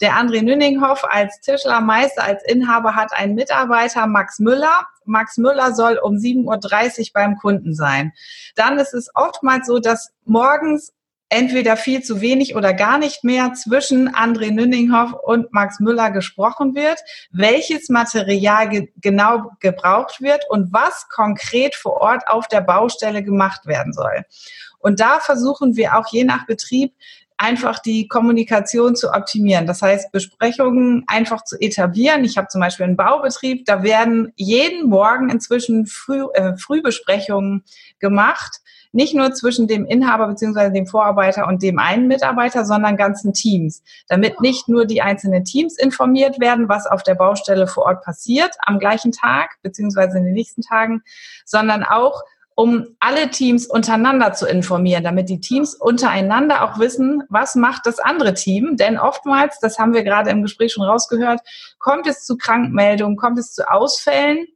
der 0.00 0.14
André 0.14 0.42
Nünninghoff 0.42 1.04
als 1.04 1.40
Tischlermeister, 1.40 2.24
als 2.24 2.44
Inhaber 2.44 2.94
hat 2.94 3.12
einen 3.12 3.34
Mitarbeiter, 3.34 4.06
Max 4.06 4.38
Müller. 4.38 4.86
Max 5.04 5.36
Müller 5.36 5.72
soll 5.72 5.98
um 5.98 6.16
7.30 6.16 7.00
Uhr 7.00 7.06
beim 7.14 7.36
Kunden 7.36 7.74
sein. 7.74 8.12
Dann 8.56 8.78
ist 8.78 8.92
es 8.92 9.08
oftmals 9.14 9.66
so, 9.66 9.78
dass 9.78 10.10
morgens 10.24 10.92
entweder 11.28 11.76
viel 11.76 12.02
zu 12.02 12.20
wenig 12.20 12.54
oder 12.54 12.72
gar 12.72 12.98
nicht 12.98 13.24
mehr 13.24 13.52
zwischen 13.54 14.14
André 14.14 14.52
Nünninghoff 14.52 15.12
und 15.12 15.52
Max 15.52 15.80
Müller 15.80 16.10
gesprochen 16.10 16.74
wird, 16.74 16.98
welches 17.32 17.88
Material 17.88 18.68
ge 18.68 18.88
genau 18.96 19.50
gebraucht 19.60 20.20
wird 20.20 20.44
und 20.48 20.72
was 20.72 21.08
konkret 21.08 21.74
vor 21.74 22.00
Ort 22.00 22.28
auf 22.28 22.46
der 22.46 22.60
Baustelle 22.60 23.22
gemacht 23.22 23.66
werden 23.66 23.92
soll. 23.92 24.24
Und 24.78 25.00
da 25.00 25.18
versuchen 25.18 25.74
wir 25.76 25.96
auch 25.96 26.06
je 26.12 26.24
nach 26.24 26.46
Betrieb 26.46 26.92
einfach 27.38 27.80
die 27.80 28.08
Kommunikation 28.08 28.96
zu 28.96 29.12
optimieren. 29.12 29.66
Das 29.66 29.82
heißt, 29.82 30.10
Besprechungen 30.12 31.04
einfach 31.06 31.44
zu 31.44 31.56
etablieren. 31.60 32.24
Ich 32.24 32.38
habe 32.38 32.48
zum 32.48 32.60
Beispiel 32.60 32.84
einen 32.84 32.96
Baubetrieb, 32.96 33.66
da 33.66 33.82
werden 33.82 34.32
jeden 34.36 34.88
Morgen 34.88 35.28
inzwischen 35.28 35.86
Früh, 35.86 36.24
äh, 36.34 36.56
Frühbesprechungen 36.56 37.64
gemacht 37.98 38.60
nicht 38.92 39.14
nur 39.14 39.32
zwischen 39.32 39.66
dem 39.66 39.86
Inhaber 39.86 40.26
beziehungsweise 40.28 40.72
dem 40.72 40.86
Vorarbeiter 40.86 41.46
und 41.46 41.62
dem 41.62 41.78
einen 41.78 42.08
Mitarbeiter, 42.08 42.64
sondern 42.64 42.96
ganzen 42.96 43.32
Teams, 43.32 43.82
damit 44.08 44.40
nicht 44.40 44.68
nur 44.68 44.86
die 44.86 45.02
einzelnen 45.02 45.44
Teams 45.44 45.78
informiert 45.78 46.40
werden, 46.40 46.68
was 46.68 46.86
auf 46.86 47.02
der 47.02 47.14
Baustelle 47.14 47.66
vor 47.66 47.84
Ort 47.84 48.02
passiert 48.02 48.56
am 48.60 48.78
gleichen 48.78 49.12
Tag 49.12 49.56
beziehungsweise 49.62 50.18
in 50.18 50.24
den 50.24 50.34
nächsten 50.34 50.62
Tagen, 50.62 51.02
sondern 51.44 51.84
auch 51.84 52.22
um 52.56 52.86
alle 53.00 53.28
Teams 53.30 53.66
untereinander 53.66 54.32
zu 54.32 54.46
informieren, 54.46 55.04
damit 55.04 55.28
die 55.28 55.40
Teams 55.40 55.74
untereinander 55.74 56.64
auch 56.64 56.78
wissen, 56.78 57.22
was 57.28 57.54
macht 57.54 57.84
das 57.84 57.98
andere 57.98 58.32
Team. 58.32 58.78
Denn 58.78 58.98
oftmals, 58.98 59.60
das 59.60 59.78
haben 59.78 59.92
wir 59.92 60.02
gerade 60.02 60.30
im 60.30 60.42
Gespräch 60.42 60.72
schon 60.72 60.82
rausgehört, 60.82 61.40
kommt 61.78 62.06
es 62.06 62.24
zu 62.24 62.38
Krankmeldungen, 62.38 63.16
kommt 63.16 63.38
es 63.38 63.52
zu 63.52 63.70
Ausfällen 63.70 64.46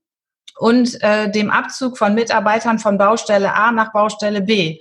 und 0.60 1.02
äh, 1.02 1.30
dem 1.30 1.50
Abzug 1.50 1.96
von 1.96 2.14
Mitarbeitern 2.14 2.78
von 2.78 2.98
Baustelle 2.98 3.54
A 3.54 3.72
nach 3.72 3.92
Baustelle 3.92 4.42
B. 4.42 4.78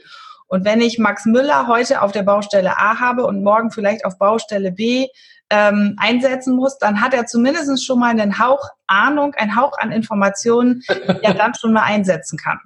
Und 0.47 0.65
wenn 0.65 0.81
ich 0.81 0.99
Max 0.99 1.25
Müller 1.25 1.67
heute 1.67 2.01
auf 2.01 2.11
der 2.11 2.23
Baustelle 2.23 2.77
A 2.77 2.99
habe 2.99 3.25
und 3.25 3.43
morgen 3.43 3.71
vielleicht 3.71 4.03
auf 4.03 4.17
Baustelle 4.17 4.73
B 4.73 5.07
ähm, 5.49 5.95
einsetzen 5.97 6.57
muss, 6.57 6.77
dann 6.79 7.01
hat 7.01 7.13
er 7.13 7.27
zumindest 7.27 7.85
schon 7.85 7.99
mal 7.99 8.09
einen 8.09 8.39
Hauch 8.39 8.67
Ahnung, 8.87 9.33
einen 9.35 9.55
Hauch 9.55 9.77
an 9.77 9.93
Informationen, 9.93 10.83
die 10.89 11.23
er 11.23 11.33
dann 11.33 11.53
schon 11.53 11.71
mal 11.71 11.83
einsetzen 11.83 12.37
kann. 12.37 12.59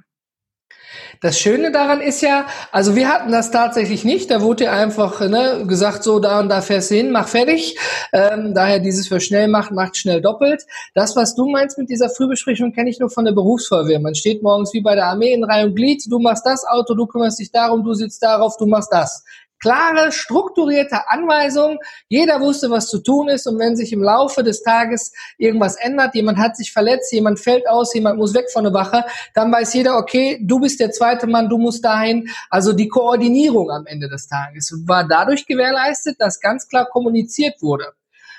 Das 1.23 1.39
Schöne 1.39 1.71
daran 1.71 2.01
ist 2.01 2.21
ja, 2.21 2.47
also 2.73 2.97
wir 2.97 3.07
hatten 3.07 3.31
das 3.31 3.49
tatsächlich 3.49 4.03
nicht. 4.03 4.29
Da 4.29 4.41
wurde 4.41 4.69
einfach 4.69 5.21
ne, 5.21 5.63
gesagt, 5.65 6.03
so 6.03 6.19
da 6.19 6.41
und 6.41 6.49
da 6.49 6.59
fährst 6.59 6.91
du 6.91 6.95
hin, 6.95 7.11
mach 7.11 7.29
fertig. 7.29 7.77
Ähm, 8.11 8.53
daher 8.53 8.79
dieses 8.79 9.07
für 9.07 9.21
schnell 9.21 9.47
macht, 9.47 9.71
macht 9.71 9.95
schnell 9.95 10.19
doppelt. 10.19 10.65
Das, 10.93 11.15
was 11.15 11.33
du 11.33 11.47
meinst 11.47 11.77
mit 11.77 11.89
dieser 11.89 12.09
Frühbesprechung, 12.09 12.73
kenne 12.73 12.89
ich 12.89 12.99
nur 12.99 13.09
von 13.09 13.23
der 13.23 13.31
Berufsfeuerwehr. 13.31 14.01
Man 14.01 14.15
steht 14.15 14.43
morgens 14.43 14.73
wie 14.73 14.81
bei 14.81 14.95
der 14.95 15.05
Armee 15.05 15.31
in 15.31 15.45
Reihe 15.45 15.67
und 15.67 15.75
Glied. 15.75 16.03
Du 16.11 16.19
machst 16.19 16.45
das 16.45 16.65
Auto, 16.65 16.93
du 16.93 17.05
kümmerst 17.05 17.39
dich 17.39 17.51
darum, 17.51 17.85
du 17.85 17.93
sitzt 17.93 18.21
darauf, 18.21 18.57
du 18.57 18.65
machst 18.65 18.91
das 18.91 19.23
klare, 19.63 20.11
strukturierte 20.11 21.09
Anweisungen. 21.09 21.79
Jeder 22.09 22.41
wusste, 22.41 22.69
was 22.69 22.89
zu 22.89 22.99
tun 22.99 23.29
ist. 23.29 23.47
Und 23.47 23.59
wenn 23.59 23.77
sich 23.77 23.93
im 23.93 24.03
Laufe 24.03 24.43
des 24.43 24.61
Tages 24.61 25.13
irgendwas 25.37 25.77
ändert, 25.77 26.13
jemand 26.15 26.37
hat 26.37 26.57
sich 26.57 26.73
verletzt, 26.73 27.13
jemand 27.13 27.39
fällt 27.39 27.67
aus, 27.67 27.93
jemand 27.93 28.17
muss 28.17 28.33
weg 28.33 28.51
von 28.51 28.65
der 28.65 28.73
Wache, 28.73 29.05
dann 29.33 29.51
weiß 29.51 29.73
jeder, 29.73 29.97
okay, 29.97 30.37
du 30.41 30.59
bist 30.59 30.81
der 30.81 30.91
zweite 30.91 31.27
Mann, 31.27 31.47
du 31.47 31.57
musst 31.57 31.83
dahin. 31.85 32.29
Also 32.49 32.73
die 32.73 32.89
Koordinierung 32.89 33.71
am 33.71 33.85
Ende 33.85 34.09
des 34.09 34.27
Tages 34.27 34.73
war 34.85 35.07
dadurch 35.07 35.45
gewährleistet, 35.45 36.17
dass 36.19 36.41
ganz 36.41 36.67
klar 36.67 36.89
kommuniziert 36.89 37.61
wurde. 37.61 37.93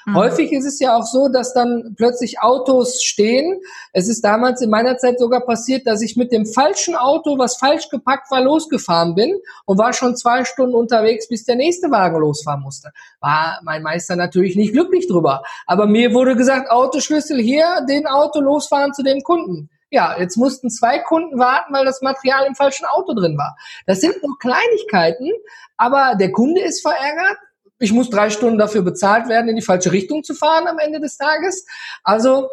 Mhm. 0.06 0.14
Häufig 0.16 0.52
ist 0.52 0.66
es 0.66 0.78
ja 0.80 0.96
auch 0.96 1.04
so, 1.04 1.28
dass 1.28 1.54
dann 1.54 1.94
plötzlich 1.96 2.40
Autos 2.40 3.02
stehen. 3.02 3.60
Es 3.92 4.08
ist 4.08 4.22
damals 4.22 4.60
in 4.60 4.70
meiner 4.70 4.98
Zeit 4.98 5.18
sogar 5.18 5.40
passiert, 5.40 5.86
dass 5.86 6.02
ich 6.02 6.16
mit 6.16 6.32
dem 6.32 6.46
falschen 6.46 6.94
Auto, 6.94 7.38
was 7.38 7.56
falsch 7.56 7.88
gepackt 7.88 8.30
war, 8.30 8.42
losgefahren 8.42 9.14
bin 9.14 9.38
und 9.64 9.78
war 9.78 9.92
schon 9.92 10.16
zwei 10.16 10.44
Stunden 10.44 10.74
unterwegs, 10.74 11.28
bis 11.28 11.44
der 11.44 11.56
nächste 11.56 11.90
Wagen 11.90 12.18
losfahren 12.18 12.62
musste. 12.62 12.90
War 13.20 13.60
mein 13.62 13.82
Meister 13.82 14.16
natürlich 14.16 14.56
nicht 14.56 14.72
glücklich 14.72 15.06
drüber. 15.08 15.42
Aber 15.66 15.86
mir 15.86 16.12
wurde 16.12 16.36
gesagt, 16.36 16.70
Autoschlüssel 16.70 17.40
hier, 17.40 17.84
den 17.88 18.06
Auto 18.06 18.40
losfahren 18.40 18.92
zu 18.92 19.02
dem 19.02 19.22
Kunden. 19.22 19.70
Ja, 19.90 20.16
jetzt 20.18 20.36
mussten 20.36 20.70
zwei 20.70 20.98
Kunden 20.98 21.38
warten, 21.38 21.72
weil 21.72 21.84
das 21.84 22.02
Material 22.02 22.46
im 22.46 22.56
falschen 22.56 22.84
Auto 22.84 23.14
drin 23.14 23.38
war. 23.38 23.56
Das 23.86 24.00
sind 24.00 24.20
nur 24.22 24.36
Kleinigkeiten, 24.40 25.30
aber 25.76 26.16
der 26.18 26.32
Kunde 26.32 26.62
ist 26.62 26.82
verärgert, 26.82 27.38
ich 27.84 27.92
muss 27.92 28.10
drei 28.10 28.30
Stunden 28.30 28.58
dafür 28.58 28.82
bezahlt 28.82 29.28
werden, 29.28 29.48
in 29.48 29.56
die 29.56 29.62
falsche 29.62 29.92
Richtung 29.92 30.24
zu 30.24 30.34
fahren 30.34 30.66
am 30.66 30.78
Ende 30.78 31.00
des 31.00 31.16
Tages. 31.16 31.66
Also 32.02 32.48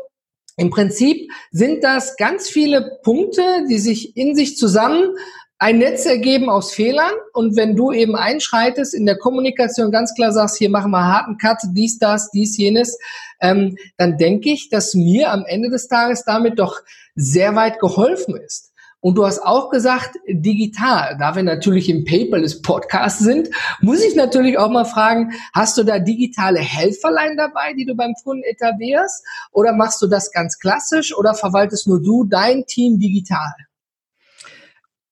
im 0.57 0.69
Prinzip 0.69 1.31
sind 1.51 1.83
das 1.83 2.17
ganz 2.17 2.50
viele 2.50 3.00
Punkte, 3.03 3.41
die 3.69 3.79
sich 3.79 4.15
in 4.15 4.35
sich 4.35 4.57
zusammen 4.57 5.15
ein 5.57 5.77
Netz 5.77 6.05
ergeben 6.05 6.50
aus 6.50 6.73
Fehlern. 6.73 7.13
Und 7.33 7.55
wenn 7.55 7.75
du 7.75 7.91
eben 7.91 8.15
einschreitest 8.15 8.93
in 8.93 9.05
der 9.05 9.17
Kommunikation, 9.17 9.91
ganz 9.91 10.13
klar 10.15 10.31
sagst, 10.31 10.57
hier 10.57 10.69
machen 10.69 10.91
wir 10.91 11.05
harten 11.05 11.38
Cut, 11.38 11.59
dies, 11.73 12.00
das, 12.00 12.31
dies, 12.31 12.57
jenes, 12.57 12.97
ähm, 13.39 13.77
dann 13.97 14.17
denke 14.17 14.50
ich, 14.50 14.69
dass 14.69 14.95
mir 14.95 15.31
am 15.31 15.45
Ende 15.45 15.69
des 15.69 15.88
Tages 15.88 16.23
damit 16.25 16.59
doch 16.59 16.81
sehr 17.15 17.55
weit 17.55 17.79
geholfen 17.79 18.35
ist. 18.35 18.70
Und 19.01 19.15
du 19.15 19.25
hast 19.25 19.39
auch 19.39 19.70
gesagt, 19.70 20.17
digital. 20.27 21.17
Da 21.20 21.36
wir 21.36 21.43
natürlich 21.43 21.89
im 21.89 22.05
Paperless 22.05 22.62
Podcast 22.62 23.20
sind, 23.20 23.50
muss 23.81 24.03
ich 24.03 24.15
natürlich 24.15 24.58
auch 24.60 24.70
mal 24.70 24.86
fragen, 24.86 25.34
hast 25.53 25.77
du 25.77 25.84
da 25.84 26.00
digitale 26.00 26.60
Helferlein 26.60 27.36
dabei, 27.36 27.74
die 27.74 27.86
du 27.86 27.96
beim 27.96 28.13
Kunden 28.24 28.43
etablierst? 28.43 29.25
Oder 29.51 29.74
machst 29.74 30.01
du 30.01 30.08
das 30.08 30.31
ganz 30.31 30.60
klassisch 30.60 31.15
oder 31.17 31.34
verwaltest 31.34 31.88
nur 31.88 32.01
du 32.01 32.25
dein 32.25 32.65
Team 32.65 33.00
digital? 33.00 33.53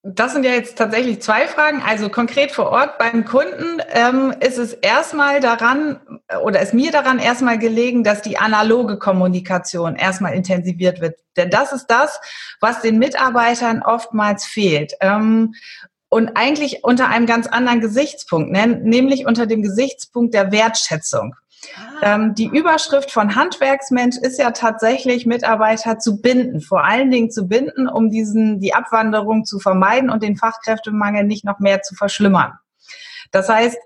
Das 0.02 0.32
sind 0.32 0.46
ja 0.46 0.52
jetzt 0.52 0.78
tatsächlich 0.78 1.22
zwei 1.22 1.46
Fragen. 1.46 1.82
Also 1.86 2.08
konkret 2.10 2.52
vor 2.52 2.68
Ort 2.70 2.98
beim 2.98 3.26
Kunden 3.26 3.82
ähm, 3.90 4.34
ist 4.40 4.58
es 4.58 4.72
erstmal 4.72 5.42
daran 5.42 6.00
oder 6.44 6.62
ist 6.62 6.74
mir 6.74 6.92
daran 6.92 7.20
erstmal 7.20 7.60
gelegen, 7.60 8.06
dass 8.06 8.22
die 8.22 8.38
analoge 8.38 8.98
Kommunikation 8.98 9.98
erstmal 9.98 10.36
intensiviert 10.36 11.02
wird. 11.02 11.20
Denn 11.36 11.50
das 11.50 11.74
ist 11.74 11.88
das, 11.88 12.22
was 12.62 12.82
den 12.82 12.98
Mitarbeitern 12.98 13.84
oftmals 13.84 14.46
fehlt. 14.46 14.94
Ähm, 15.02 15.54
und 16.08 16.30
eigentlich 16.36 16.84
unter 16.84 17.10
einem 17.10 17.26
ganz 17.26 17.48
anderen 17.48 17.82
Gesichtspunkt, 17.82 18.52
nämlich 18.52 19.28
unter 19.28 19.46
dem 19.46 19.62
Gesichtspunkt 19.62 20.34
der 20.34 20.52
Wertschätzung. 20.52 21.36
Ähm, 22.02 22.34
die 22.36 22.48
Überschrift 22.48 23.12
von 23.12 23.36
Handwerksmensch 23.36 24.18
ist 24.18 24.40
ja 24.40 24.52
tatsächlich, 24.52 25.26
Mitarbeiter 25.26 26.00
zu 26.00 26.22
binden, 26.22 26.62
vor 26.62 26.84
allen 26.84 27.12
Dingen 27.12 27.32
zu 27.32 27.48
binden, 27.48 27.88
um 27.88 28.10
diesen, 28.10 28.60
die 28.60 28.74
Abwanderung 28.74 29.46
zu 29.46 29.60
vermeiden 29.60 30.10
und 30.10 30.24
den 30.24 30.38
Fachkräftemangel 30.38 31.26
nicht 31.26 31.46
noch 31.46 31.60
mehr 31.60 31.82
zu 31.82 31.96
verschlimmern. 31.96 32.54
Das 33.32 33.50
heißt, 33.50 33.78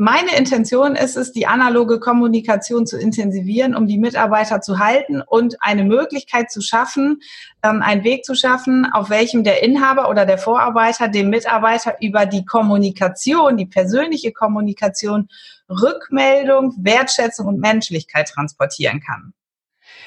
meine 0.00 0.36
Intention 0.36 0.94
ist 0.94 1.16
es, 1.16 1.32
die 1.32 1.48
analoge 1.48 1.98
Kommunikation 1.98 2.86
zu 2.86 2.96
intensivieren, 2.96 3.74
um 3.74 3.88
die 3.88 3.98
Mitarbeiter 3.98 4.60
zu 4.60 4.78
halten 4.78 5.22
und 5.22 5.56
eine 5.60 5.82
Möglichkeit 5.82 6.52
zu 6.52 6.60
schaffen, 6.60 7.20
ähm, 7.64 7.82
einen 7.82 8.04
Weg 8.04 8.24
zu 8.24 8.36
schaffen, 8.36 8.86
auf 8.92 9.10
welchem 9.10 9.42
der 9.42 9.64
Inhaber 9.64 10.08
oder 10.08 10.24
der 10.24 10.38
Vorarbeiter 10.38 11.08
dem 11.08 11.30
Mitarbeiter 11.30 11.96
über 12.00 12.26
die 12.26 12.44
Kommunikation, 12.44 13.56
die 13.56 13.66
persönliche 13.66 14.30
Kommunikation, 14.30 15.28
Rückmeldung, 15.68 16.74
Wertschätzung 16.78 17.46
und 17.46 17.60
Menschlichkeit 17.60 18.28
transportieren 18.28 19.00
kann. 19.00 19.32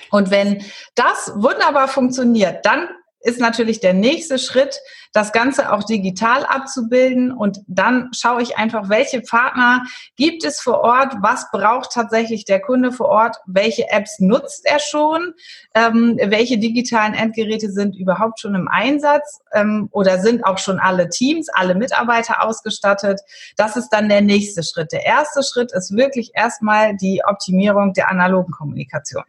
Und 0.10 0.32
wenn 0.32 0.63
das 0.96 1.32
wunderbar 1.36 1.88
funktioniert, 1.88 2.65
dann 2.65 2.89
ist 3.20 3.39
natürlich 3.39 3.80
der 3.80 3.94
nächste 3.94 4.39
Schritt, 4.39 4.80
das 5.13 5.32
Ganze 5.32 5.72
auch 5.74 5.84
digital 5.84 6.46
abzubilden. 6.46 7.32
Und 7.32 7.60
dann 7.68 8.10
schaue 8.13 8.41
ich 8.41 8.58
einfach, 8.58 8.89
welche 8.89 9.22
Partner 9.22 9.84
gibt 10.15 10.44
es 10.44 10.62
vor 10.62 10.82
Ort, 10.82 11.15
was 11.22 11.51
braucht 11.51 11.91
tatsächlich 11.91 12.46
der 12.46 12.62
Kunde 12.62 12.91
vor 12.91 13.10
Ort, 13.10 13.38
welche 13.46 13.89
Apps 13.89 14.20
nutzt 14.20 14.65
er 14.65 14.80
schon, 14.80 15.34
ähm, 15.75 16.18
welche 16.24 16.58
digitalen 16.58 17.13
Endgeräte 17.13 17.72
sind 17.72 17.96
überhaupt 17.96 18.39
schon 18.39 18.56
im 18.56 18.68
Einsatz 18.68 19.41
ähm, 19.53 19.89
oder 19.91 20.20
sind 20.20 20.46
auch 20.46 20.58
schon 20.58 20.80
alle 20.80 21.10
Teams, 21.10 21.50
alle 21.50 21.75
Mitarbeiter 21.75 22.44
ausgestattet. 22.44 23.20
Das 23.58 23.75
ist 23.75 23.89
dann 23.89 24.10
der 24.10 24.22
nächste 24.22 24.63
Schritt. 24.63 24.91
Der 24.91 25.06
erste 25.06 25.44
Schritt 25.44 25.72
ist 25.74 25.96
wirklich 25.96 26.32
erstmal 26.34 26.96
die 26.96 27.22
Optimierung 27.25 27.94
der 27.94 28.10
analogen 28.10 28.53
Kommunikation. 28.53 29.24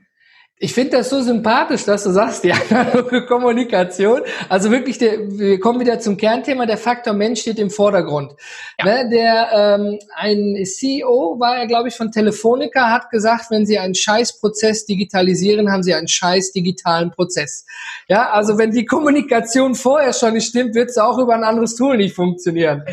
Ich 0.59 0.75
finde 0.75 0.99
das 0.99 1.11
so 1.11 1.21
sympathisch, 1.21 1.85
dass 1.85 2.05
du 2.05 2.11
sagst, 2.11 2.45
die 2.45 2.53
analoge 2.71 3.27
Kommunikation. 3.27 4.21
Also 4.49 4.71
wirklich, 4.71 4.97
der, 4.97 5.19
wir 5.29 5.59
kommen 5.59 5.81
wieder 5.81 5.99
zum 5.99 6.17
Kernthema, 6.17 6.67
der 6.67 6.77
Faktor 6.77 7.15
Mensch 7.15 7.41
steht 7.41 7.59
im 7.59 7.69
Vordergrund. 7.69 8.33
Ja. 8.79 8.85
Ne, 8.85 9.09
der 9.11 9.49
ähm, 9.53 9.99
ein 10.15 10.65
CEO 10.65 11.41
war 11.41 11.59
ja, 11.59 11.65
glaube 11.65 11.89
ich, 11.89 11.97
von 11.97 12.13
Telefonica, 12.13 12.91
hat 12.91 13.11
gesagt, 13.11 13.51
wenn 13.51 13.67
sie 13.67 13.79
einen 13.79 13.97
Scheißprozess 13.97 14.87
digitalisieren, 14.87 15.73
haben 15.73 15.83
sie 15.83 15.95
einen 15.95 16.07
scheiß 16.07 16.53
digitalen 16.53 17.11
Prozess. 17.11 17.67
Ja, 18.07 18.31
also 18.31 18.57
wenn 18.57 18.71
die 18.71 18.85
Kommunikation 18.85 19.75
vorher 19.75 20.13
schon 20.13 20.35
nicht 20.35 20.47
stimmt, 20.47 20.77
wird 20.77 20.91
es 20.91 20.99
auch 20.99 21.19
über 21.19 21.35
ein 21.35 21.45
anderes 21.45 21.75
Tool 21.75 21.97
nicht 21.97 22.15
funktionieren. 22.15 22.85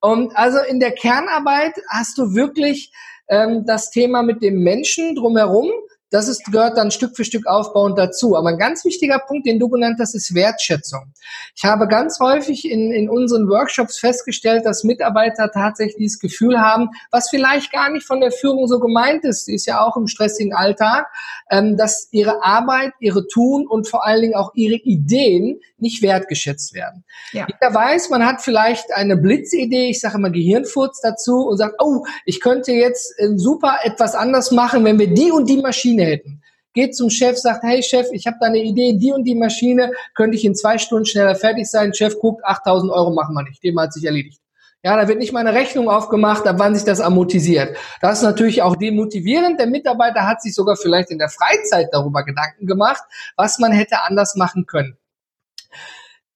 Und 0.00 0.34
also 0.36 0.58
in 0.60 0.80
der 0.80 0.92
Kernarbeit 0.92 1.74
hast 1.90 2.16
du 2.16 2.34
wirklich 2.34 2.92
ähm, 3.28 3.64
das 3.66 3.90
Thema 3.90 4.22
mit 4.22 4.42
dem 4.42 4.62
Menschen 4.62 5.14
drumherum 5.14 5.70
das 6.10 6.28
ist, 6.28 6.44
gehört 6.50 6.76
dann 6.76 6.90
Stück 6.90 7.16
für 7.16 7.24
Stück 7.24 7.46
aufbauend 7.46 7.96
dazu. 7.98 8.36
Aber 8.36 8.48
ein 8.48 8.58
ganz 8.58 8.84
wichtiger 8.84 9.20
Punkt, 9.20 9.46
den 9.46 9.58
du 9.58 9.68
genannt 9.68 9.98
hast, 10.00 10.14
ist 10.14 10.34
Wertschätzung. 10.34 11.12
Ich 11.56 11.64
habe 11.64 11.86
ganz 11.86 12.18
häufig 12.18 12.68
in, 12.68 12.90
in 12.92 13.08
unseren 13.08 13.48
Workshops 13.48 13.98
festgestellt, 13.98 14.66
dass 14.66 14.84
Mitarbeiter 14.84 15.50
tatsächlich 15.52 15.96
dieses 15.96 16.18
Gefühl 16.18 16.60
haben, 16.60 16.90
was 17.10 17.30
vielleicht 17.30 17.72
gar 17.72 17.90
nicht 17.90 18.06
von 18.06 18.20
der 18.20 18.32
Führung 18.32 18.66
so 18.66 18.80
gemeint 18.80 19.24
ist, 19.24 19.48
ist 19.48 19.66
ja 19.66 19.80
auch 19.80 19.96
im 19.96 20.08
stressigen 20.08 20.52
Alltag, 20.52 21.06
ähm, 21.50 21.76
dass 21.76 22.08
ihre 22.10 22.42
Arbeit, 22.44 22.92
ihre 22.98 23.26
Tun 23.28 23.66
und 23.68 23.88
vor 23.88 24.04
allen 24.04 24.22
Dingen 24.22 24.34
auch 24.34 24.52
ihre 24.54 24.76
Ideen 24.76 25.60
nicht 25.78 26.02
wertgeschätzt 26.02 26.74
werden. 26.74 27.04
Ja. 27.32 27.46
Jeder 27.48 27.74
weiß, 27.74 28.10
man 28.10 28.26
hat 28.26 28.42
vielleicht 28.42 28.92
eine 28.94 29.16
Blitzidee, 29.16 29.90
ich 29.90 30.00
sage 30.00 30.16
immer 30.16 30.30
Gehirnfurz 30.30 31.00
dazu 31.00 31.46
und 31.46 31.56
sagt, 31.56 31.76
oh, 31.78 32.04
ich 32.24 32.40
könnte 32.40 32.72
jetzt 32.72 33.14
äh, 33.18 33.28
super 33.36 33.78
etwas 33.84 34.14
anders 34.14 34.50
machen, 34.50 34.84
wenn 34.84 34.98
wir 34.98 35.12
die 35.12 35.30
und 35.30 35.48
die 35.48 35.58
Maschine 35.58 35.99
hätten. 36.04 36.42
Geht 36.72 36.94
zum 36.94 37.10
Chef, 37.10 37.36
sagt, 37.36 37.64
hey 37.64 37.82
Chef, 37.82 38.06
ich 38.12 38.26
habe 38.26 38.36
da 38.40 38.46
eine 38.46 38.62
Idee, 38.62 38.96
die 38.96 39.12
und 39.12 39.24
die 39.24 39.34
Maschine, 39.34 39.90
könnte 40.14 40.36
ich 40.36 40.44
in 40.44 40.54
zwei 40.54 40.78
Stunden 40.78 41.04
schneller 41.04 41.34
fertig 41.34 41.66
sein. 41.66 41.92
Chef 41.92 42.18
guckt, 42.20 42.44
8000 42.44 42.92
Euro 42.92 43.12
machen 43.12 43.34
wir 43.34 43.42
nicht, 43.42 43.62
dem 43.64 43.78
hat 43.80 43.92
sich 43.92 44.04
erledigt. 44.04 44.40
Ja, 44.82 44.96
da 44.96 45.06
wird 45.08 45.18
nicht 45.18 45.32
mal 45.32 45.40
eine 45.40 45.52
Rechnung 45.52 45.90
aufgemacht, 45.90 46.46
ab 46.46 46.56
wann 46.58 46.74
sich 46.74 46.84
das 46.84 47.00
amortisiert. 47.00 47.76
Das 48.00 48.18
ist 48.18 48.24
natürlich 48.24 48.62
auch 48.62 48.76
demotivierend. 48.76 49.60
Der 49.60 49.66
Mitarbeiter 49.66 50.26
hat 50.26 50.40
sich 50.40 50.54
sogar 50.54 50.76
vielleicht 50.76 51.10
in 51.10 51.18
der 51.18 51.28
Freizeit 51.28 51.88
darüber 51.92 52.24
Gedanken 52.24 52.66
gemacht, 52.66 53.02
was 53.36 53.58
man 53.58 53.72
hätte 53.72 54.02
anders 54.04 54.36
machen 54.36 54.64
können. 54.64 54.96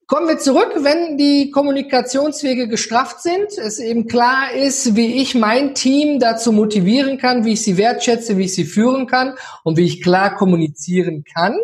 Kommen 0.06 0.28
wir 0.28 0.38
zurück, 0.38 0.72
wenn 0.80 1.16
die 1.16 1.50
Kommunikationswege 1.50 2.68
gestrafft 2.68 3.22
sind, 3.22 3.56
es 3.56 3.78
eben 3.78 4.06
klar 4.06 4.52
ist, 4.52 4.96
wie 4.96 5.22
ich 5.22 5.34
mein 5.34 5.74
Team 5.74 6.20
dazu 6.20 6.52
motivieren 6.52 7.16
kann, 7.16 7.46
wie 7.46 7.54
ich 7.54 7.62
sie 7.62 7.78
wertschätze, 7.78 8.36
wie 8.36 8.44
ich 8.44 8.54
sie 8.54 8.66
führen 8.66 9.06
kann 9.06 9.34
und 9.62 9.78
wie 9.78 9.86
ich 9.86 10.02
klar 10.02 10.36
kommunizieren 10.36 11.24
kann. 11.24 11.56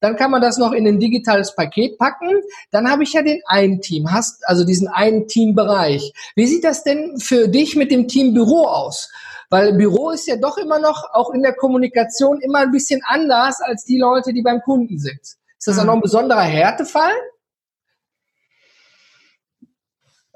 Dann 0.00 0.16
kann 0.16 0.30
man 0.30 0.40
das 0.40 0.56
noch 0.56 0.72
in 0.72 0.86
ein 0.86 0.98
digitales 0.98 1.54
Paket 1.54 1.98
packen. 1.98 2.40
Dann 2.70 2.90
habe 2.90 3.02
ich 3.02 3.12
ja 3.12 3.20
den 3.20 3.42
einen 3.44 3.82
Team, 3.82 4.10
hast 4.10 4.48
also 4.48 4.64
diesen 4.64 4.88
einen 4.88 5.28
Teambereich. 5.28 6.14
Wie 6.34 6.46
sieht 6.46 6.64
das 6.64 6.82
denn 6.82 7.18
für 7.18 7.48
dich 7.48 7.76
mit 7.76 7.90
dem 7.90 8.08
Team 8.08 8.32
Büro 8.32 8.64
aus? 8.64 9.12
Weil 9.50 9.74
Büro 9.74 10.10
ist 10.10 10.26
ja 10.26 10.36
doch 10.36 10.56
immer 10.56 10.78
noch 10.78 11.04
auch 11.12 11.34
in 11.34 11.42
der 11.42 11.52
Kommunikation 11.52 12.40
immer 12.40 12.60
ein 12.60 12.70
bisschen 12.70 13.02
anders 13.04 13.60
als 13.60 13.84
die 13.84 13.98
Leute, 13.98 14.32
die 14.32 14.42
beim 14.42 14.62
Kunden 14.62 14.98
sind. 14.98 15.20
Ist 15.20 15.66
das 15.66 15.78
auch 15.78 15.84
noch 15.84 15.94
ein 15.94 16.00
besonderer 16.00 16.40
Härtefall? 16.40 17.12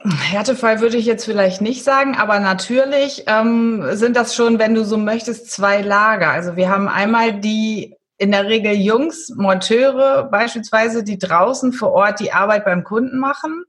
Härtefall 0.06 0.80
würde 0.80 0.98
ich 0.98 1.06
jetzt 1.06 1.24
vielleicht 1.24 1.62
nicht 1.62 1.82
sagen, 1.82 2.14
aber 2.16 2.38
natürlich 2.38 3.24
ähm, 3.26 3.82
sind 3.92 4.16
das 4.16 4.34
schon, 4.34 4.58
wenn 4.58 4.74
du 4.74 4.84
so 4.84 4.98
möchtest, 4.98 5.50
zwei 5.50 5.80
Lager. 5.80 6.30
Also 6.30 6.56
wir 6.56 6.68
haben 6.68 6.88
einmal 6.88 7.40
die 7.40 7.96
in 8.18 8.30
der 8.30 8.44
Regel 8.46 8.74
Jungs, 8.74 9.32
Monteure 9.34 10.24
beispielsweise, 10.24 11.04
die 11.04 11.18
draußen 11.18 11.72
vor 11.72 11.92
Ort 11.92 12.20
die 12.20 12.32
Arbeit 12.32 12.64
beim 12.64 12.84
Kunden 12.84 13.18
machen. 13.18 13.64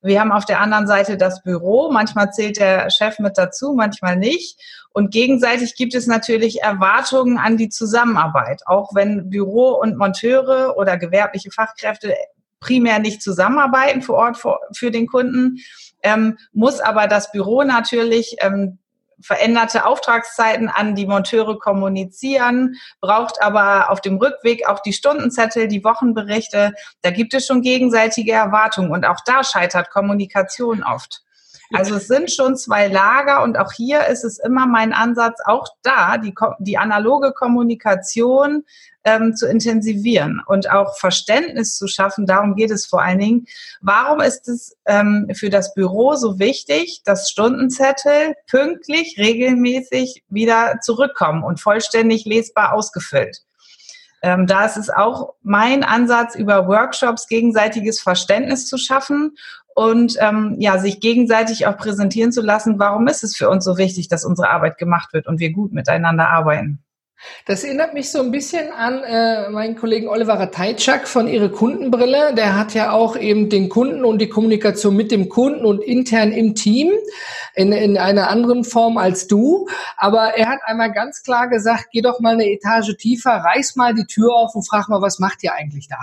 Wir 0.00 0.20
haben 0.20 0.32
auf 0.32 0.44
der 0.44 0.60
anderen 0.60 0.86
Seite 0.86 1.16
das 1.16 1.42
Büro. 1.42 1.90
Manchmal 1.92 2.32
zählt 2.32 2.58
der 2.58 2.88
Chef 2.90 3.18
mit 3.18 3.36
dazu, 3.36 3.74
manchmal 3.74 4.16
nicht. 4.16 4.58
Und 4.92 5.10
gegenseitig 5.10 5.74
gibt 5.74 5.94
es 5.94 6.06
natürlich 6.06 6.62
Erwartungen 6.62 7.36
an 7.36 7.56
die 7.56 7.68
Zusammenarbeit. 7.68 8.62
Auch 8.66 8.94
wenn 8.94 9.28
Büro 9.28 9.72
und 9.72 9.98
Monteure 9.98 10.76
oder 10.76 10.96
gewerbliche 10.96 11.50
Fachkräfte 11.50 12.14
primär 12.60 12.98
nicht 12.98 13.22
zusammenarbeiten 13.22 14.02
vor 14.02 14.16
Ort 14.16 14.42
für 14.76 14.90
den 14.90 15.06
Kunden, 15.06 15.58
ähm, 16.02 16.38
muss 16.52 16.80
aber 16.80 17.06
das 17.06 17.32
Büro 17.32 17.62
natürlich 17.62 18.36
ähm, 18.40 18.78
veränderte 19.22 19.84
Auftragszeiten 19.84 20.68
an 20.68 20.94
die 20.94 21.06
Monteure 21.06 21.58
kommunizieren, 21.58 22.76
braucht 23.00 23.42
aber 23.42 23.90
auf 23.90 24.00
dem 24.00 24.16
Rückweg 24.16 24.66
auch 24.66 24.80
die 24.80 24.92
Stundenzettel, 24.92 25.68
die 25.68 25.84
Wochenberichte. 25.84 26.72
Da 27.02 27.10
gibt 27.10 27.34
es 27.34 27.46
schon 27.46 27.62
gegenseitige 27.62 28.32
Erwartungen 28.32 28.90
und 28.90 29.04
auch 29.04 29.20
da 29.24 29.44
scheitert 29.44 29.90
Kommunikation 29.90 30.82
oft. 30.82 31.22
Also 31.72 31.96
es 31.96 32.08
sind 32.08 32.32
schon 32.32 32.56
zwei 32.56 32.88
Lager 32.88 33.42
und 33.42 33.56
auch 33.56 33.72
hier 33.72 34.06
ist 34.06 34.24
es 34.24 34.38
immer 34.38 34.66
mein 34.66 34.92
Ansatz, 34.92 35.38
auch 35.44 35.68
da 35.82 36.18
die, 36.18 36.34
die 36.58 36.78
analoge 36.78 37.32
Kommunikation 37.32 38.64
ähm, 39.04 39.36
zu 39.36 39.46
intensivieren 39.46 40.42
und 40.46 40.70
auch 40.70 40.98
Verständnis 40.98 41.76
zu 41.76 41.86
schaffen. 41.86 42.26
Darum 42.26 42.56
geht 42.56 42.70
es 42.70 42.86
vor 42.86 43.02
allen 43.02 43.18
Dingen. 43.18 43.46
Warum 43.80 44.20
ist 44.20 44.48
es 44.48 44.76
ähm, 44.86 45.28
für 45.34 45.48
das 45.48 45.72
Büro 45.74 46.16
so 46.16 46.38
wichtig, 46.38 47.02
dass 47.04 47.30
Stundenzettel 47.30 48.34
pünktlich, 48.48 49.16
regelmäßig 49.18 50.24
wieder 50.28 50.80
zurückkommen 50.82 51.44
und 51.44 51.60
vollständig 51.60 52.24
lesbar 52.24 52.74
ausgefüllt? 52.74 53.42
Ähm, 54.22 54.46
da 54.46 54.66
ist 54.66 54.76
es 54.76 54.90
auch 54.90 55.34
mein 55.42 55.82
Ansatz, 55.82 56.34
über 56.34 56.68
Workshops 56.68 57.26
gegenseitiges 57.26 58.00
Verständnis 58.00 58.66
zu 58.66 58.76
schaffen 58.76 59.36
und 59.74 60.16
ähm, 60.20 60.56
ja, 60.58 60.78
sich 60.78 61.00
gegenseitig 61.00 61.66
auch 61.66 61.76
präsentieren 61.76 62.32
zu 62.32 62.42
lassen, 62.42 62.78
warum 62.78 63.06
ist 63.08 63.24
es 63.24 63.36
für 63.36 63.48
uns 63.48 63.64
so 63.64 63.78
wichtig, 63.78 64.08
dass 64.08 64.24
unsere 64.24 64.50
Arbeit 64.50 64.78
gemacht 64.78 65.12
wird 65.12 65.26
und 65.26 65.40
wir 65.40 65.52
gut 65.52 65.72
miteinander 65.72 66.28
arbeiten. 66.28 66.82
Das 67.46 67.64
erinnert 67.64 67.94
mich 67.94 68.10
so 68.10 68.20
ein 68.20 68.30
bisschen 68.30 68.72
an 68.72 69.02
äh, 69.02 69.50
meinen 69.50 69.76
Kollegen 69.76 70.08
Oliver 70.08 70.38
Ratajczak 70.38 71.06
von 71.06 71.28
Ihre 71.28 71.50
Kundenbrille. 71.50 72.34
Der 72.34 72.58
hat 72.58 72.74
ja 72.74 72.92
auch 72.92 73.16
eben 73.16 73.50
den 73.50 73.68
Kunden 73.68 74.04
und 74.04 74.20
die 74.20 74.28
Kommunikation 74.28 74.96
mit 74.96 75.10
dem 75.10 75.28
Kunden 75.28 75.64
und 75.64 75.80
intern 75.80 76.32
im 76.32 76.54
Team 76.54 76.92
in, 77.54 77.72
in 77.72 77.98
einer 77.98 78.30
anderen 78.30 78.64
Form 78.64 78.96
als 78.96 79.26
du. 79.26 79.68
Aber 79.96 80.34
er 80.36 80.48
hat 80.48 80.60
einmal 80.64 80.92
ganz 80.92 81.22
klar 81.22 81.48
gesagt, 81.48 81.88
geh 81.92 82.00
doch 82.00 82.20
mal 82.20 82.34
eine 82.34 82.50
Etage 82.50 82.96
tiefer, 82.96 83.32
reiß 83.32 83.76
mal 83.76 83.94
die 83.94 84.06
Tür 84.06 84.34
auf 84.34 84.54
und 84.54 84.66
frag 84.66 84.88
mal, 84.88 85.02
was 85.02 85.18
macht 85.18 85.42
ihr 85.42 85.52
eigentlich 85.52 85.88
da? 85.88 85.98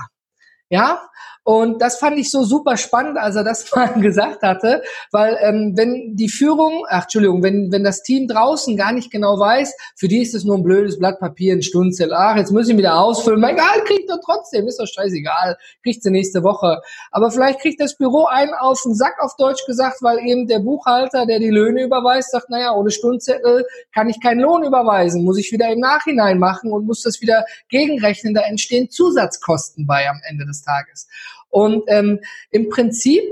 Ja, 0.69 1.09
und 1.47 1.81
das 1.81 1.97
fand 1.97 2.19
ich 2.19 2.29
so 2.29 2.43
super 2.43 2.75
spannend, 2.75 3.17
als 3.17 3.37
er 3.37 3.45
das 3.45 3.71
mal 3.75 3.93
gesagt 4.01 4.41
hatte, 4.41 4.83
weil 5.13 5.37
ähm, 5.39 5.75
wenn 5.77 6.13
die 6.13 6.27
Führung, 6.27 6.83
ach 6.89 7.03
Entschuldigung, 7.03 7.41
wenn, 7.41 7.71
wenn 7.71 7.85
das 7.85 8.03
Team 8.03 8.27
draußen 8.27 8.75
gar 8.75 8.91
nicht 8.91 9.11
genau 9.11 9.39
weiß, 9.39 9.73
für 9.95 10.09
die 10.09 10.21
ist 10.21 10.35
es 10.35 10.43
nur 10.43 10.57
ein 10.57 10.63
blödes 10.63 10.99
Blatt 10.99 11.21
Papier, 11.21 11.53
ein 11.53 11.61
Stundenzettel, 11.61 12.13
ach, 12.13 12.35
jetzt 12.35 12.51
muss 12.51 12.67
ich 12.67 12.75
wieder 12.75 12.99
ausfüllen, 12.99 13.39
mein 13.39 13.55
Gehalt 13.55 13.85
kriegt 13.85 14.09
er 14.09 14.19
trotzdem, 14.19 14.67
ist 14.67 14.77
doch 14.77 14.87
scheißegal, 14.87 15.55
kriegt 15.83 16.03
sie 16.03 16.11
nächste 16.11 16.43
Woche. 16.43 16.81
Aber 17.11 17.31
vielleicht 17.31 17.61
kriegt 17.61 17.79
das 17.79 17.95
Büro 17.95 18.25
einen 18.25 18.53
auf 18.53 18.81
den 18.81 18.93
Sack 18.93 19.15
auf 19.21 19.37
Deutsch 19.37 19.65
gesagt, 19.65 19.99
weil 20.01 20.19
eben 20.27 20.47
der 20.47 20.59
Buchhalter, 20.59 21.25
der 21.25 21.39
die 21.39 21.49
Löhne 21.49 21.81
überweist, 21.81 22.31
sagt, 22.31 22.49
naja, 22.49 22.73
ohne 22.75 22.91
Stundenzettel 22.91 23.65
kann 23.93 24.09
ich 24.09 24.19
keinen 24.21 24.41
Lohn 24.41 24.65
überweisen, 24.65 25.23
muss 25.23 25.39
ich 25.39 25.53
wieder 25.53 25.71
im 25.71 25.79
Nachhinein 25.79 26.39
machen 26.39 26.73
und 26.73 26.85
muss 26.85 27.03
das 27.03 27.21
wieder 27.21 27.45
gegenrechnen, 27.69 28.33
da 28.33 28.41
entstehen 28.41 28.89
Zusatzkosten 28.89 29.87
bei 29.87 30.09
am 30.09 30.19
Ende 30.27 30.45
des 30.45 30.56
Tages. 30.63 31.07
Und 31.49 31.83
ähm, 31.87 32.19
im 32.51 32.69
Prinzip 32.69 33.23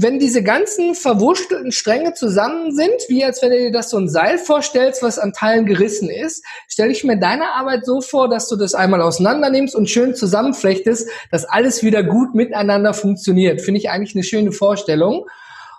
wenn 0.00 0.18
diese 0.18 0.44
ganzen 0.44 0.94
verwurstelten 0.94 1.72
Stränge 1.72 2.14
zusammen 2.14 2.72
sind, 2.72 2.94
wie 3.08 3.24
als 3.24 3.42
wenn 3.42 3.50
du 3.50 3.58
dir 3.58 3.72
das 3.72 3.90
so 3.90 3.96
ein 3.96 4.08
Seil 4.08 4.38
vorstellst, 4.38 5.02
was 5.02 5.18
an 5.18 5.32
Teilen 5.32 5.66
gerissen 5.66 6.08
ist, 6.08 6.44
stelle 6.68 6.92
ich 6.92 7.02
mir 7.02 7.18
deine 7.18 7.50
Arbeit 7.54 7.84
so 7.84 8.00
vor, 8.00 8.28
dass 8.28 8.48
du 8.48 8.56
das 8.56 8.74
einmal 8.74 9.02
auseinander 9.02 9.50
nimmst 9.50 9.74
und 9.74 9.90
schön 9.90 10.14
zusammenflechtest, 10.14 11.08
dass 11.32 11.46
alles 11.46 11.82
wieder 11.82 12.04
gut 12.04 12.34
miteinander 12.34 12.94
funktioniert. 12.94 13.60
Finde 13.60 13.80
ich 13.80 13.90
eigentlich 13.90 14.14
eine 14.14 14.24
schöne 14.24 14.52
Vorstellung. 14.52 15.26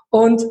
Und 0.10 0.43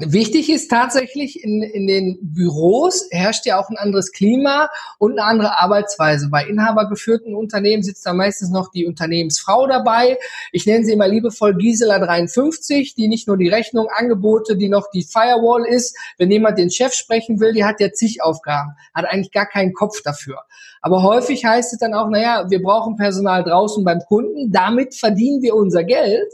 Wichtig 0.00 0.50
ist 0.50 0.72
tatsächlich, 0.72 1.44
in, 1.44 1.62
in 1.62 1.86
den 1.86 2.18
Büros 2.20 3.06
herrscht 3.12 3.46
ja 3.46 3.60
auch 3.60 3.70
ein 3.70 3.76
anderes 3.76 4.10
Klima 4.10 4.68
und 4.98 5.12
eine 5.12 5.22
andere 5.22 5.60
Arbeitsweise. 5.60 6.30
Bei 6.30 6.44
inhabergeführten 6.44 7.32
Unternehmen 7.32 7.84
sitzt 7.84 8.04
da 8.04 8.12
meistens 8.12 8.50
noch 8.50 8.72
die 8.72 8.86
Unternehmensfrau 8.86 9.68
dabei. 9.68 10.18
Ich 10.50 10.66
nenne 10.66 10.84
sie 10.84 10.94
immer 10.94 11.06
liebevoll 11.06 11.54
Gisela 11.54 12.00
53, 12.00 12.96
die 12.96 13.06
nicht 13.06 13.28
nur 13.28 13.36
die 13.36 13.48
Rechnung, 13.48 13.86
Angebote, 13.88 14.56
die 14.56 14.68
noch 14.68 14.90
die 14.92 15.04
Firewall 15.04 15.64
ist. 15.64 15.96
Wenn 16.18 16.32
jemand 16.32 16.58
den 16.58 16.72
Chef 16.72 16.92
sprechen 16.92 17.38
will, 17.38 17.52
die 17.52 17.64
hat 17.64 17.78
ja 17.78 17.92
zig 17.92 18.20
Aufgaben, 18.20 18.72
hat 18.94 19.04
eigentlich 19.04 19.30
gar 19.30 19.46
keinen 19.46 19.74
Kopf 19.74 20.02
dafür. 20.02 20.40
Aber 20.82 21.04
häufig 21.04 21.44
heißt 21.44 21.72
es 21.72 21.78
dann 21.78 21.94
auch, 21.94 22.10
naja, 22.10 22.46
wir 22.50 22.60
brauchen 22.60 22.96
Personal 22.96 23.44
draußen 23.44 23.84
beim 23.84 24.00
Kunden, 24.00 24.50
damit 24.50 24.96
verdienen 24.96 25.40
wir 25.40 25.54
unser 25.54 25.84
Geld. 25.84 26.32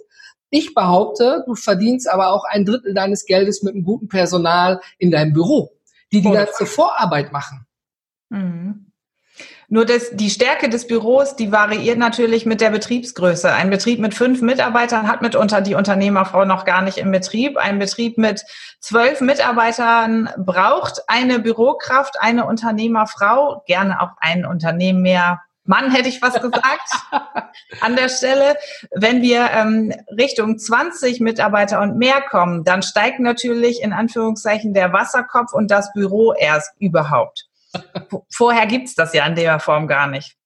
Ich 0.50 0.74
behaupte, 0.74 1.44
du 1.46 1.54
verdienst 1.54 2.08
aber 2.08 2.32
auch 2.32 2.44
ein 2.44 2.64
Drittel 2.64 2.92
deines 2.92 3.24
Geldes 3.24 3.62
mit 3.62 3.74
einem 3.74 3.84
guten 3.84 4.08
Personal 4.08 4.80
in 4.98 5.10
deinem 5.10 5.32
Büro, 5.32 5.70
die 6.12 6.20
die 6.20 6.30
ganze 6.30 6.66
Vorarbeit 6.66 7.32
machen. 7.32 7.66
Mhm. 8.28 8.90
Nur 9.72 9.86
das, 9.86 10.10
die 10.12 10.30
Stärke 10.30 10.68
des 10.68 10.88
Büros, 10.88 11.36
die 11.36 11.52
variiert 11.52 11.96
natürlich 11.96 12.44
mit 12.44 12.60
der 12.60 12.70
Betriebsgröße. 12.70 13.52
Ein 13.52 13.70
Betrieb 13.70 14.00
mit 14.00 14.14
fünf 14.14 14.42
Mitarbeitern 14.42 15.06
hat 15.06 15.22
mitunter 15.22 15.60
die 15.60 15.76
Unternehmerfrau 15.76 16.44
noch 16.44 16.64
gar 16.64 16.82
nicht 16.82 16.98
im 16.98 17.12
Betrieb. 17.12 17.56
Ein 17.56 17.78
Betrieb 17.78 18.18
mit 18.18 18.44
zwölf 18.80 19.20
Mitarbeitern 19.20 20.28
braucht 20.36 21.02
eine 21.06 21.38
Bürokraft, 21.38 22.16
eine 22.20 22.46
Unternehmerfrau, 22.46 23.62
gerne 23.64 24.02
auch 24.02 24.10
ein 24.18 24.44
Unternehmen 24.44 25.02
mehr 25.02 25.40
Mann 25.70 25.92
hätte 25.92 26.08
ich 26.08 26.20
was 26.20 26.34
gesagt 26.42 26.90
an 27.80 27.94
der 27.94 28.08
Stelle. 28.08 28.56
Wenn 28.92 29.22
wir 29.22 29.50
ähm, 29.52 29.94
Richtung 30.18 30.58
20 30.58 31.20
Mitarbeiter 31.20 31.80
und 31.80 31.96
mehr 31.96 32.20
kommen, 32.22 32.64
dann 32.64 32.82
steigt 32.82 33.20
natürlich 33.20 33.80
in 33.80 33.92
Anführungszeichen 33.92 34.74
der 34.74 34.92
Wasserkopf 34.92 35.52
und 35.52 35.70
das 35.70 35.92
Büro 35.92 36.34
erst 36.34 36.72
überhaupt. 36.80 37.46
Vorher 38.34 38.66
gibt's 38.66 38.96
das 38.96 39.14
ja 39.14 39.24
in 39.26 39.36
der 39.36 39.60
Form 39.60 39.86
gar 39.86 40.08
nicht. 40.08 40.36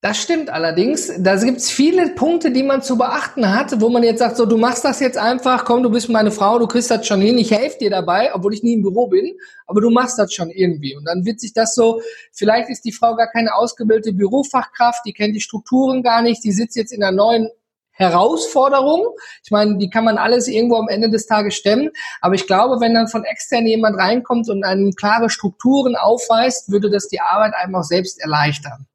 Das 0.00 0.16
stimmt 0.18 0.48
allerdings. 0.48 1.10
Da 1.18 1.34
gibt's 1.34 1.72
viele 1.72 2.10
Punkte, 2.10 2.52
die 2.52 2.62
man 2.62 2.82
zu 2.82 2.96
beachten 2.96 3.52
hat, 3.52 3.80
wo 3.80 3.88
man 3.88 4.04
jetzt 4.04 4.20
sagt, 4.20 4.36
so, 4.36 4.46
du 4.46 4.56
machst 4.56 4.84
das 4.84 5.00
jetzt 5.00 5.18
einfach, 5.18 5.64
komm, 5.64 5.82
du 5.82 5.90
bist 5.90 6.08
meine 6.08 6.30
Frau, 6.30 6.60
du 6.60 6.68
kriegst 6.68 6.88
das 6.92 7.04
schon 7.04 7.20
hin, 7.20 7.36
ich 7.36 7.50
helfe 7.50 7.78
dir 7.78 7.90
dabei, 7.90 8.32
obwohl 8.32 8.54
ich 8.54 8.62
nie 8.62 8.74
im 8.74 8.82
Büro 8.82 9.08
bin, 9.08 9.36
aber 9.66 9.80
du 9.80 9.90
machst 9.90 10.16
das 10.16 10.32
schon 10.32 10.50
irgendwie. 10.50 10.94
Und 10.96 11.04
dann 11.04 11.24
wird 11.24 11.40
sich 11.40 11.52
das 11.52 11.74
so, 11.74 12.00
vielleicht 12.32 12.70
ist 12.70 12.84
die 12.84 12.92
Frau 12.92 13.16
gar 13.16 13.26
keine 13.26 13.56
ausgebildete 13.56 14.12
Bürofachkraft, 14.12 15.04
die 15.04 15.12
kennt 15.12 15.34
die 15.34 15.40
Strukturen 15.40 16.04
gar 16.04 16.22
nicht, 16.22 16.44
die 16.44 16.52
sitzt 16.52 16.76
jetzt 16.76 16.92
in 16.92 17.02
einer 17.02 17.16
neuen 17.16 17.48
Herausforderung. 17.90 19.04
Ich 19.42 19.50
meine, 19.50 19.78
die 19.78 19.90
kann 19.90 20.04
man 20.04 20.16
alles 20.18 20.46
irgendwo 20.46 20.76
am 20.76 20.88
Ende 20.88 21.10
des 21.10 21.26
Tages 21.26 21.56
stemmen. 21.56 21.90
Aber 22.20 22.36
ich 22.36 22.46
glaube, 22.46 22.80
wenn 22.80 22.94
dann 22.94 23.08
von 23.08 23.24
extern 23.24 23.66
jemand 23.66 23.98
reinkommt 23.98 24.48
und 24.48 24.62
einem 24.62 24.92
klare 24.92 25.28
Strukturen 25.28 25.96
aufweist, 25.96 26.70
würde 26.70 26.88
das 26.88 27.08
die 27.08 27.20
Arbeit 27.20 27.54
einem 27.54 27.74
auch 27.74 27.82
selbst 27.82 28.20
erleichtern. 28.20 28.86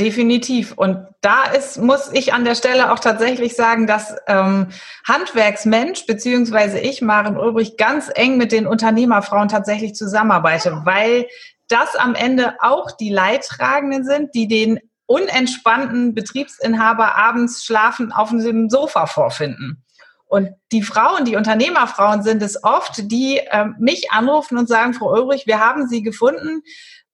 Definitiv. 0.00 0.72
Und 0.72 1.06
da 1.20 1.44
ist, 1.44 1.76
muss 1.76 2.10
ich 2.10 2.32
an 2.32 2.46
der 2.46 2.54
Stelle 2.54 2.90
auch 2.90 3.00
tatsächlich 3.00 3.54
sagen, 3.54 3.86
dass 3.86 4.16
ähm, 4.26 4.68
Handwerksmensch 5.06 6.06
beziehungsweise 6.06 6.78
ich, 6.78 7.02
Maren 7.02 7.36
Ulbrich, 7.36 7.76
ganz 7.76 8.10
eng 8.14 8.38
mit 8.38 8.50
den 8.50 8.66
Unternehmerfrauen 8.66 9.48
tatsächlich 9.48 9.94
zusammenarbeite, 9.94 10.80
weil 10.86 11.26
das 11.68 11.96
am 11.96 12.14
Ende 12.14 12.54
auch 12.60 12.92
die 12.92 13.10
Leidtragenden 13.10 14.04
sind, 14.04 14.34
die 14.34 14.48
den 14.48 14.80
unentspannten 15.04 16.14
Betriebsinhaber 16.14 17.18
abends 17.18 17.62
schlafen 17.62 18.10
auf 18.10 18.30
dem 18.30 18.70
Sofa 18.70 19.04
vorfinden. 19.04 19.84
Und 20.24 20.48
die 20.72 20.82
Frauen, 20.82 21.26
die 21.26 21.36
Unternehmerfrauen 21.36 22.22
sind 22.22 22.42
es 22.42 22.64
oft, 22.64 23.10
die 23.12 23.36
äh, 23.36 23.66
mich 23.78 24.12
anrufen 24.12 24.56
und 24.56 24.66
sagen, 24.66 24.94
Frau 24.94 25.12
Ulrich, 25.12 25.46
wir 25.46 25.60
haben 25.60 25.88
Sie 25.88 26.02
gefunden. 26.02 26.62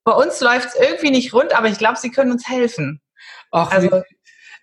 Bei 0.07 0.13
uns 0.13 0.39
läuft 0.39 0.69
es 0.69 0.75
irgendwie 0.79 1.11
nicht 1.11 1.33
rund, 1.33 1.53
aber 1.53 1.67
ich 1.67 1.77
glaube, 1.77 1.97
Sie 1.97 2.11
können 2.11 2.31
uns 2.31 2.47
helfen. 2.47 3.01
Ach, 3.51 3.69
also, 3.69 4.03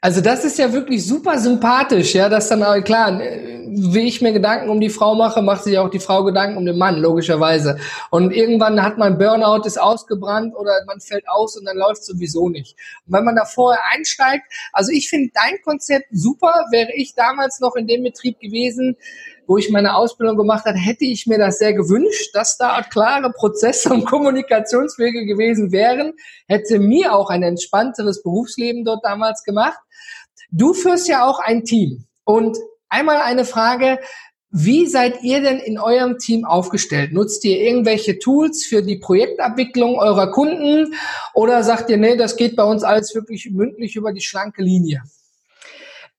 also 0.00 0.22
das 0.22 0.42
ist 0.42 0.58
ja 0.58 0.72
wirklich 0.72 1.06
super 1.06 1.38
sympathisch, 1.38 2.14
ja, 2.14 2.30
dass 2.30 2.48
dann 2.48 2.62
auch, 2.62 2.82
klar, 2.82 3.18
wie 3.18 4.08
ich 4.08 4.22
mir 4.22 4.32
Gedanken 4.32 4.70
um 4.70 4.80
die 4.80 4.88
Frau 4.88 5.14
mache, 5.14 5.42
macht 5.42 5.64
sich 5.64 5.76
auch 5.76 5.90
die 5.90 5.98
Frau 5.98 6.24
Gedanken 6.24 6.56
um 6.56 6.64
den 6.64 6.78
Mann, 6.78 6.96
logischerweise. 6.96 7.78
Und 8.10 8.30
irgendwann 8.30 8.82
hat 8.82 8.96
man 8.96 9.18
Burnout, 9.18 9.66
ist 9.66 9.78
ausgebrannt 9.78 10.54
oder 10.56 10.72
man 10.86 11.00
fällt 11.00 11.28
aus 11.28 11.58
und 11.58 11.66
dann 11.66 11.76
läuft 11.76 12.04
sowieso 12.04 12.48
nicht. 12.48 12.76
Und 13.06 13.12
wenn 13.12 13.24
man 13.24 13.36
da 13.36 13.44
vorher 13.44 13.82
einsteigt, 13.92 14.44
also 14.72 14.92
ich 14.92 15.10
finde 15.10 15.30
dein 15.34 15.60
Konzept 15.62 16.06
super, 16.10 16.54
wäre 16.70 16.92
ich 16.94 17.14
damals 17.14 17.60
noch 17.60 17.76
in 17.76 17.86
dem 17.86 18.02
Betrieb 18.02 18.40
gewesen, 18.40 18.96
wo 19.46 19.58
ich 19.58 19.70
meine 19.70 19.96
Ausbildung 19.96 20.36
gemacht 20.36 20.64
habe, 20.64 20.78
hätte 20.78 21.04
ich 21.04 21.26
mir 21.26 21.38
das 21.38 21.58
sehr 21.58 21.74
gewünscht, 21.74 22.30
dass 22.34 22.56
da 22.56 22.82
klare 22.82 23.30
Prozesse 23.30 23.92
und 23.92 24.06
Kommunikationswege 24.06 25.26
gewesen 25.26 25.72
wären, 25.72 26.12
hätte 26.46 26.78
mir 26.78 27.14
auch 27.14 27.30
ein 27.30 27.42
entspannteres 27.42 28.22
Berufsleben 28.22 28.84
dort 28.84 29.04
damals 29.04 29.42
gemacht. 29.44 29.78
Du 30.50 30.72
führst 30.72 31.08
ja 31.08 31.26
auch 31.26 31.38
ein 31.40 31.64
Team. 31.64 32.06
Und 32.24 32.56
einmal 32.88 33.18
eine 33.18 33.44
Frage, 33.44 33.98
wie 34.56 34.86
seid 34.86 35.24
ihr 35.24 35.40
denn 35.40 35.58
in 35.58 35.80
eurem 35.80 36.18
Team 36.18 36.44
aufgestellt? 36.44 37.12
Nutzt 37.12 37.44
ihr 37.44 37.60
irgendwelche 37.60 38.20
Tools 38.20 38.64
für 38.64 38.82
die 38.82 38.98
Projektabwicklung 38.98 39.98
eurer 39.98 40.30
Kunden 40.30 40.94
oder 41.34 41.64
sagt 41.64 41.90
ihr, 41.90 41.96
nee, 41.96 42.16
das 42.16 42.36
geht 42.36 42.54
bei 42.54 42.62
uns 42.62 42.84
alles 42.84 43.14
wirklich 43.16 43.50
mündlich 43.50 43.96
über 43.96 44.12
die 44.12 44.20
schlanke 44.20 44.62
Linie? 44.62 45.02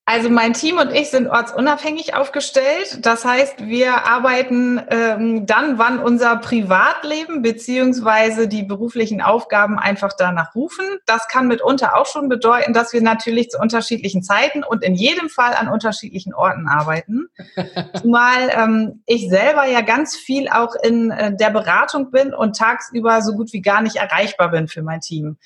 Also 0.07 0.29
mein 0.29 0.53
Team 0.53 0.77
und 0.77 0.91
ich 0.91 1.09
sind 1.09 1.27
ortsunabhängig 1.27 2.13
aufgestellt. 2.13 2.99
Das 3.03 3.25
heißt, 3.25 3.65
wir 3.65 4.05
arbeiten 4.05 4.79
ähm, 4.91 5.47
dann, 5.47 5.79
wann 5.79 5.97
unser 5.97 6.37
Privatleben 6.37 7.41
beziehungsweise 7.41 8.47
die 8.47 8.61
beruflichen 8.61 9.19
Aufgaben 9.19 9.79
einfach 9.79 10.13
danach 10.15 10.53
rufen. 10.53 10.85
Das 11.07 11.27
kann 11.27 11.47
mitunter 11.47 11.97
auch 11.97 12.05
schon 12.05 12.29
bedeuten, 12.29 12.71
dass 12.71 12.93
wir 12.93 13.01
natürlich 13.01 13.49
zu 13.49 13.57
unterschiedlichen 13.57 14.21
Zeiten 14.21 14.63
und 14.63 14.83
in 14.83 14.93
jedem 14.93 15.27
Fall 15.27 15.55
an 15.55 15.69
unterschiedlichen 15.69 16.35
Orten 16.35 16.67
arbeiten. 16.67 17.27
Zumal 17.99 18.51
ähm, 18.55 19.01
ich 19.07 19.27
selber 19.27 19.65
ja 19.65 19.81
ganz 19.81 20.15
viel 20.15 20.49
auch 20.49 20.75
in 20.83 21.09
äh, 21.09 21.35
der 21.35 21.49
Beratung 21.49 22.11
bin 22.11 22.31
und 22.31 22.55
tagsüber 22.55 23.23
so 23.23 23.33
gut 23.33 23.53
wie 23.53 23.61
gar 23.61 23.81
nicht 23.81 23.95
erreichbar 23.95 24.51
bin 24.51 24.67
für 24.67 24.83
mein 24.83 25.01
Team. 25.01 25.37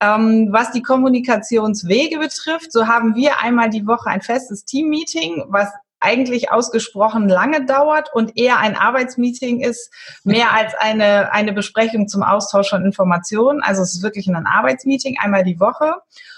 Ähm, 0.00 0.48
was 0.50 0.72
die 0.72 0.82
Kommunikationswege 0.82 2.18
betrifft, 2.18 2.72
so 2.72 2.86
haben 2.86 3.14
wir 3.14 3.40
einmal 3.40 3.70
die 3.70 3.86
Woche 3.86 4.10
ein 4.10 4.22
festes 4.22 4.64
Team-Meeting, 4.64 5.44
was 5.48 5.68
eigentlich 6.04 6.52
ausgesprochen 6.52 7.28
lange 7.28 7.64
dauert 7.64 8.12
und 8.12 8.36
eher 8.36 8.58
ein 8.58 8.76
Arbeitsmeeting 8.76 9.60
ist, 9.60 9.90
mehr 10.22 10.52
als 10.52 10.74
eine, 10.74 11.32
eine 11.32 11.52
Besprechung 11.52 12.08
zum 12.08 12.22
Austausch 12.22 12.68
von 12.70 12.84
Informationen. 12.84 13.62
Also 13.62 13.82
es 13.82 13.94
ist 13.94 14.02
wirklich 14.02 14.28
ein 14.28 14.46
Arbeitsmeeting, 14.46 15.16
einmal 15.18 15.44
die 15.44 15.58
Woche. 15.58 15.94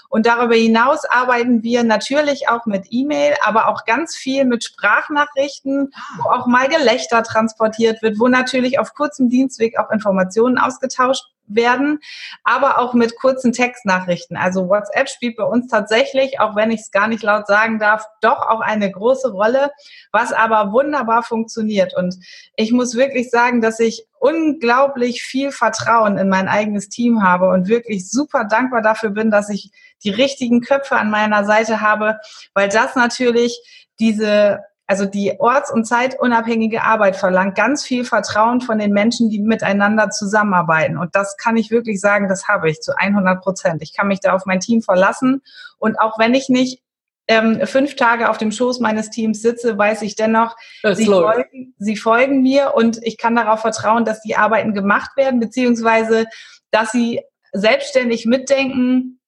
Und 0.09 0.25
darüber 0.25 0.55
hinaus 0.55 1.03
arbeiten 1.03 1.63
wir 1.63 1.83
natürlich 1.83 2.47
auch 2.47 2.65
mit 2.65 2.85
E-Mail, 2.91 3.35
aber 3.43 3.67
auch 3.67 3.83
ganz 3.83 4.15
viel 4.15 4.45
mit 4.45 4.63
Sprachnachrichten, 4.63 5.91
wo 6.17 6.29
auch 6.29 6.47
mal 6.47 6.69
Gelächter 6.69 7.23
transportiert 7.23 8.01
wird, 8.01 8.17
wo 8.17 8.29
natürlich 8.29 8.79
auf 8.79 8.93
kurzem 8.93 9.27
Dienstweg 9.27 9.77
auch 9.77 9.91
Informationen 9.91 10.57
ausgetauscht 10.57 11.25
werden, 11.47 11.99
aber 12.43 12.79
auch 12.79 12.93
mit 12.93 13.15
kurzen 13.15 13.53
Textnachrichten. 13.53 14.37
Also 14.37 14.69
WhatsApp 14.69 15.09
spielt 15.09 15.37
bei 15.37 15.43
uns 15.43 15.67
tatsächlich, 15.67 16.39
auch 16.39 16.55
wenn 16.55 16.71
ich 16.71 16.81
es 16.81 16.91
gar 16.91 17.07
nicht 17.07 17.23
laut 17.23 17.47
sagen 17.47 17.79
darf, 17.79 18.05
doch 18.21 18.41
auch 18.41 18.59
eine 18.59 18.91
große 18.91 19.31
Rolle, 19.31 19.71
was 20.11 20.33
aber 20.33 20.71
wunderbar 20.71 21.23
funktioniert. 21.23 21.95
Und 21.95 22.15
ich 22.55 22.71
muss 22.71 22.95
wirklich 22.95 23.29
sagen, 23.29 23.61
dass 23.61 23.79
ich 23.79 24.05
unglaublich 24.19 25.23
viel 25.23 25.51
Vertrauen 25.51 26.17
in 26.17 26.29
mein 26.29 26.47
eigenes 26.47 26.89
Team 26.89 27.23
habe 27.23 27.49
und 27.49 27.67
wirklich 27.67 28.09
super 28.09 28.45
dankbar 28.45 28.81
dafür 28.81 29.11
bin, 29.11 29.31
dass 29.31 29.49
ich 29.49 29.71
die 30.03 30.09
richtigen 30.09 30.61
Köpfe 30.61 30.95
an 30.97 31.09
meiner 31.09 31.45
Seite 31.45 31.81
habe, 31.81 32.19
weil 32.53 32.69
das 32.69 32.95
natürlich 32.95 33.59
diese 33.99 34.59
also 34.87 35.05
die 35.05 35.33
orts- 35.39 35.71
und 35.71 35.85
zeitunabhängige 35.85 36.81
Arbeit 36.81 37.17
verlangt 37.17 37.55
ganz 37.55 37.83
viel 37.83 38.05
Vertrauen 38.05 38.61
von 38.61 38.79
den 38.79 38.93
Menschen, 38.93 39.29
die 39.29 39.39
miteinander 39.39 40.09
zusammenarbeiten. 40.09 40.97
Und 40.97 41.13
das 41.13 41.35
kann 41.35 41.57
ich 41.57 41.71
wirklich 41.71 41.99
sagen, 41.99 42.29
das 42.29 42.47
habe 42.47 42.69
ich 42.69 42.79
zu 42.79 42.97
100 42.97 43.41
Prozent. 43.41 43.81
Ich 43.81 43.93
kann 43.93 44.07
mich 44.07 44.21
da 44.21 44.33
auf 44.33 44.45
mein 44.45 44.61
Team 44.61 44.81
verlassen. 44.81 45.41
Und 45.77 45.99
auch 45.99 46.17
wenn 46.17 46.33
ich 46.33 46.47
nicht 46.47 46.81
ähm, 47.27 47.59
fünf 47.67 47.97
Tage 47.97 48.29
auf 48.29 48.37
dem 48.37 48.53
Schoß 48.53 48.79
meines 48.79 49.09
Teams 49.09 49.41
sitze, 49.41 49.77
weiß 49.77 50.01
ich 50.03 50.15
dennoch, 50.15 50.55
sie 50.93 51.05
folgen, 51.05 51.75
sie 51.77 51.97
folgen 51.97 52.41
mir 52.41 52.73
und 52.73 52.99
ich 53.03 53.17
kann 53.17 53.35
darauf 53.35 53.59
vertrauen, 53.59 54.05
dass 54.05 54.21
die 54.21 54.37
Arbeiten 54.37 54.73
gemacht 54.73 55.11
werden, 55.17 55.41
beziehungsweise 55.41 56.27
dass 56.71 56.93
sie 56.93 57.21
selbstständig 57.51 58.25
mitdenken 58.25 59.19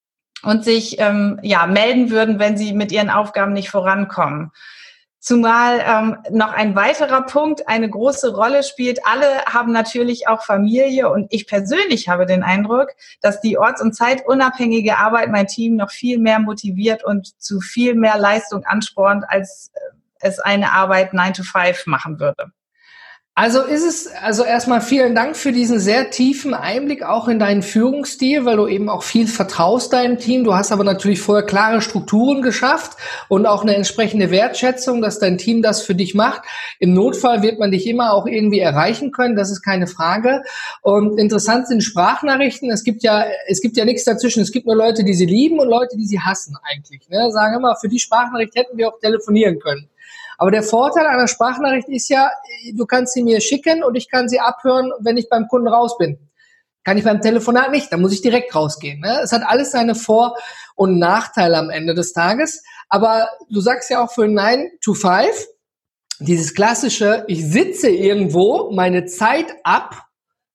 und 0.44 0.64
sich 0.64 1.00
ähm, 1.00 1.40
ja 1.44 1.68
melden 1.68 2.10
würden, 2.12 2.40
wenn 2.40 2.58
sie 2.58 2.72
mit 2.72 2.94
ihren 2.94 3.10
Aufgaben 3.10 3.52
nicht 3.52 3.70
vorankommen. 3.70 4.52
Zumal 5.22 5.84
ähm, 5.86 6.18
noch 6.32 6.54
ein 6.54 6.76
weiterer 6.76 7.24
Punkt 7.24 7.68
eine 7.68 7.90
große 7.90 8.34
Rolle 8.34 8.64
spielt. 8.64 9.06
Alle 9.06 9.44
haben 9.46 9.74
natürlich 9.74 10.30
auch 10.30 10.44
Familie 10.44 11.10
und 11.10 11.28
ich 11.34 11.46
persönlich 11.46 12.08
habe 12.08 12.26
den 12.26 12.42
Eindruck, 12.42 12.88
dass 13.22 13.42
die 13.42 13.58
orts- 13.58 13.82
und 13.82 13.94
zeitunabhängige 13.94 14.98
Arbeit 14.98 15.30
mein 15.30 15.48
Team 15.48 15.76
noch 15.76 15.92
viel 15.92 16.20
mehr 16.20 16.40
motiviert 16.40 17.04
und 17.04 17.40
zu 17.42 17.60
viel 17.60 17.96
mehr 17.96 18.18
Leistung 18.18 18.64
anspornt, 18.64 19.26
als 19.28 19.72
äh, 19.74 19.80
es 20.22 20.40
eine 20.40 20.72
Arbeit 20.72 21.14
9 21.14 21.34
to 21.34 21.44
5 21.44 21.86
machen 21.86 22.20
würde. 22.20 22.52
Also 23.42 23.62
ist 23.62 23.86
es, 23.86 24.08
also 24.22 24.44
erstmal 24.44 24.82
vielen 24.82 25.16
Dank 25.16 25.38
für 25.38 25.54
diesen 25.54 25.80
sehr 25.80 26.10
tiefen 26.10 26.54
Einblick 26.54 27.04
auch 27.04 27.30
in 27.30 27.40
deinen 27.40 27.62
Führungsstil, 27.62 28.44
weil 28.44 28.58
du 28.58 28.68
eben 28.68 28.90
auch 28.90 29.02
viel 29.02 29.28
vertraust 29.28 29.94
deinem 29.94 30.18
Team. 30.18 30.44
Du 30.44 30.56
hast 30.56 30.74
aber 30.74 30.84
natürlich 30.84 31.22
vorher 31.22 31.46
klare 31.46 31.82
Strukturen 31.82 32.42
geschafft 32.42 32.98
und 33.30 33.46
auch 33.46 33.62
eine 33.62 33.78
entsprechende 33.78 34.30
Wertschätzung, 34.30 35.02
dass 35.02 35.20
dein 35.20 35.38
Team 35.38 35.62
das 35.62 35.82
für 35.82 35.96
dich 35.96 36.16
macht. 36.16 36.42
Im 36.80 36.94
Notfall 36.94 37.42
wird 37.42 37.60
man 37.60 37.72
dich 37.72 37.88
immer 37.88 38.12
auch 38.12 38.26
irgendwie 38.26 38.60
erreichen 38.60 39.14
können. 39.14 39.38
Das 39.38 39.52
ist 39.52 39.62
keine 39.62 39.88
Frage. 39.88 40.44
Und 40.82 41.18
interessant 41.18 41.70
sind 41.70 41.82
Sprachnachrichten. 41.82 42.70
Es 42.70 42.84
gibt 42.84 43.04
ja, 43.04 43.24
es 43.48 43.62
gibt 43.62 43.78
ja 43.78 43.86
nichts 43.86 44.04
dazwischen. 44.04 44.44
Es 44.44 44.52
gibt 44.52 44.66
nur 44.66 44.76
Leute, 44.76 45.06
die 45.06 45.14
sie 45.14 45.26
lieben 45.26 45.60
und 45.60 45.70
Leute, 45.70 45.96
die 45.96 46.08
sie 46.08 46.20
hassen 46.20 46.58
eigentlich. 46.70 47.08
Ne? 47.08 47.32
Sagen 47.32 47.56
immer, 47.56 47.78
für 47.78 47.88
die 47.88 48.00
Sprachnachricht 48.00 48.56
hätten 48.56 48.78
wir 48.78 48.90
auch 48.90 49.00
telefonieren 49.00 49.60
können. 49.60 49.88
Aber 50.40 50.52
der 50.52 50.64
Vorteil 50.64 51.06
einer 51.06 51.28
Sprachnachricht 51.28 51.90
ist 51.90 52.08
ja, 52.08 52.32
du 52.74 52.86
kannst 52.86 53.14
sie 53.14 53.24
mir 53.24 53.42
schicken 53.42 53.84
und 53.84 53.96
ich 53.96 54.10
kann 54.10 54.30
sie 54.30 54.40
abhören, 54.40 54.92
wenn 55.02 55.18
ich 55.18 55.28
beim 55.28 55.50
Kunden 55.50 55.68
raus 55.68 55.98
bin. 55.98 56.18
Kann 56.86 56.98
ich 56.98 57.04
beim 57.04 57.22
Telefonat 57.22 57.72
nicht, 57.72 57.92
dann 57.92 58.00
muss 58.00 58.14
ich 58.14 58.22
direkt 58.22 58.56
rausgehen. 58.56 59.02
Ne? 59.02 59.20
Es 59.22 59.34
hat 59.34 59.44
alles 59.46 59.72
seine 59.72 59.96
Vor- 59.96 60.38
und 60.76 60.98
Nachteile 60.98 61.58
am 61.58 61.70
Ende 61.70 61.94
des 61.94 62.14
Tages. 62.14 62.64
Aber 62.88 63.28
du 63.50 63.60
sagst 63.60 63.90
ja 63.90 64.02
auch 64.02 64.12
für 64.12 64.30
9 64.30 64.72
to 64.82 64.94
5, 64.94 65.48
dieses 66.20 66.56
klassische, 66.56 67.26
ich 67.28 67.46
sitze 67.46 67.90
irgendwo, 67.90 68.72
meine 68.72 69.06
Zeit 69.06 69.48
ab, 69.64 70.06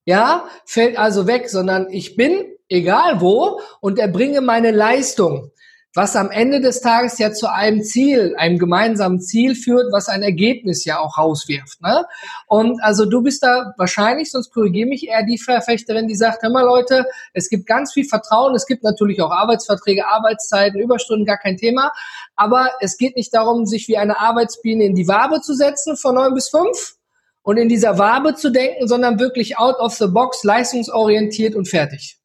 ja, 0.07 0.49
fällt 0.65 0.99
also 0.99 1.27
weg, 1.27 1.51
sondern 1.51 1.91
ich 1.91 2.17
bin 2.17 2.47
egal 2.71 3.21
wo 3.21 3.61
und 3.81 3.99
erbringe 3.99 4.41
meine 4.41 4.71
Leistung 4.71 5.51
was 5.95 6.17
am 6.17 6.33
Ende 6.33 6.61
des 6.61 6.81
Tages 6.81 7.19
ja 7.19 7.33
zu 7.33 7.51
einem 7.51 7.83
Ziel, 7.83 8.35
einem 8.37 8.59
gemeinsamen 8.59 9.21
Ziel 9.21 9.55
führt, 9.55 9.93
was 9.93 10.09
ein 10.09 10.25
Ergebnis 10.25 10.85
ja 10.85 10.99
auch 10.99 11.17
rauswirft. 11.17 11.81
Ne? 11.81 12.05
Und 12.49 12.83
also 12.83 13.07
du 13.07 13.23
bist 13.23 13.45
da 13.45 13.73
wahrscheinlich, 13.79 14.33
sonst 14.33 14.53
korrigiere 14.53 14.89
mich 14.89 15.07
eher 15.07 15.23
die 15.23 15.39
Verfechterin, 15.39 16.09
die 16.09 16.17
sagt, 16.17 16.43
hör 16.43 16.51
mal 16.51 16.65
Leute, 16.65 17.07
es 17.33 17.49
gibt 17.49 17.67
ganz 17.67 17.93
viel 17.93 18.05
Vertrauen, 18.05 18.57
es 18.57 18.67
gibt 18.67 18.83
natürlich 18.83 19.23
auch 19.23 19.31
Arbeitsverträge, 19.31 20.07
Arbeitszeiten, 20.07 20.81
Überstunden, 20.81 21.25
gar 21.25 21.39
kein 21.39 21.57
Thema, 21.57 21.93
aber 22.35 22.71
es 22.81 22.99
geht 22.99 23.17
nicht 23.17 23.33
darum, 23.33 23.65
sich 23.65 23.87
wie 23.87 23.97
eine 23.97 24.19
Arbeitsbiene 24.19 24.85
in 24.85 24.97
die 24.97 25.07
Wabe 25.07 25.41
zu 25.43 25.55
setzen 25.55 25.97
von 25.97 26.17
neun 26.17 26.35
bis 26.35 26.49
fünf 26.49 26.97
und 27.43 27.57
in 27.57 27.69
dieser 27.69 27.99
Wabe 27.99 28.35
zu 28.35 28.51
denken, 28.51 28.89
sondern 28.89 29.21
wirklich 29.21 29.59
out 29.59 29.79
of 29.79 29.95
the 29.95 30.09
box, 30.09 30.43
leistungsorientiert 30.43 31.55
und 31.55 31.69
fertig. 31.69 32.19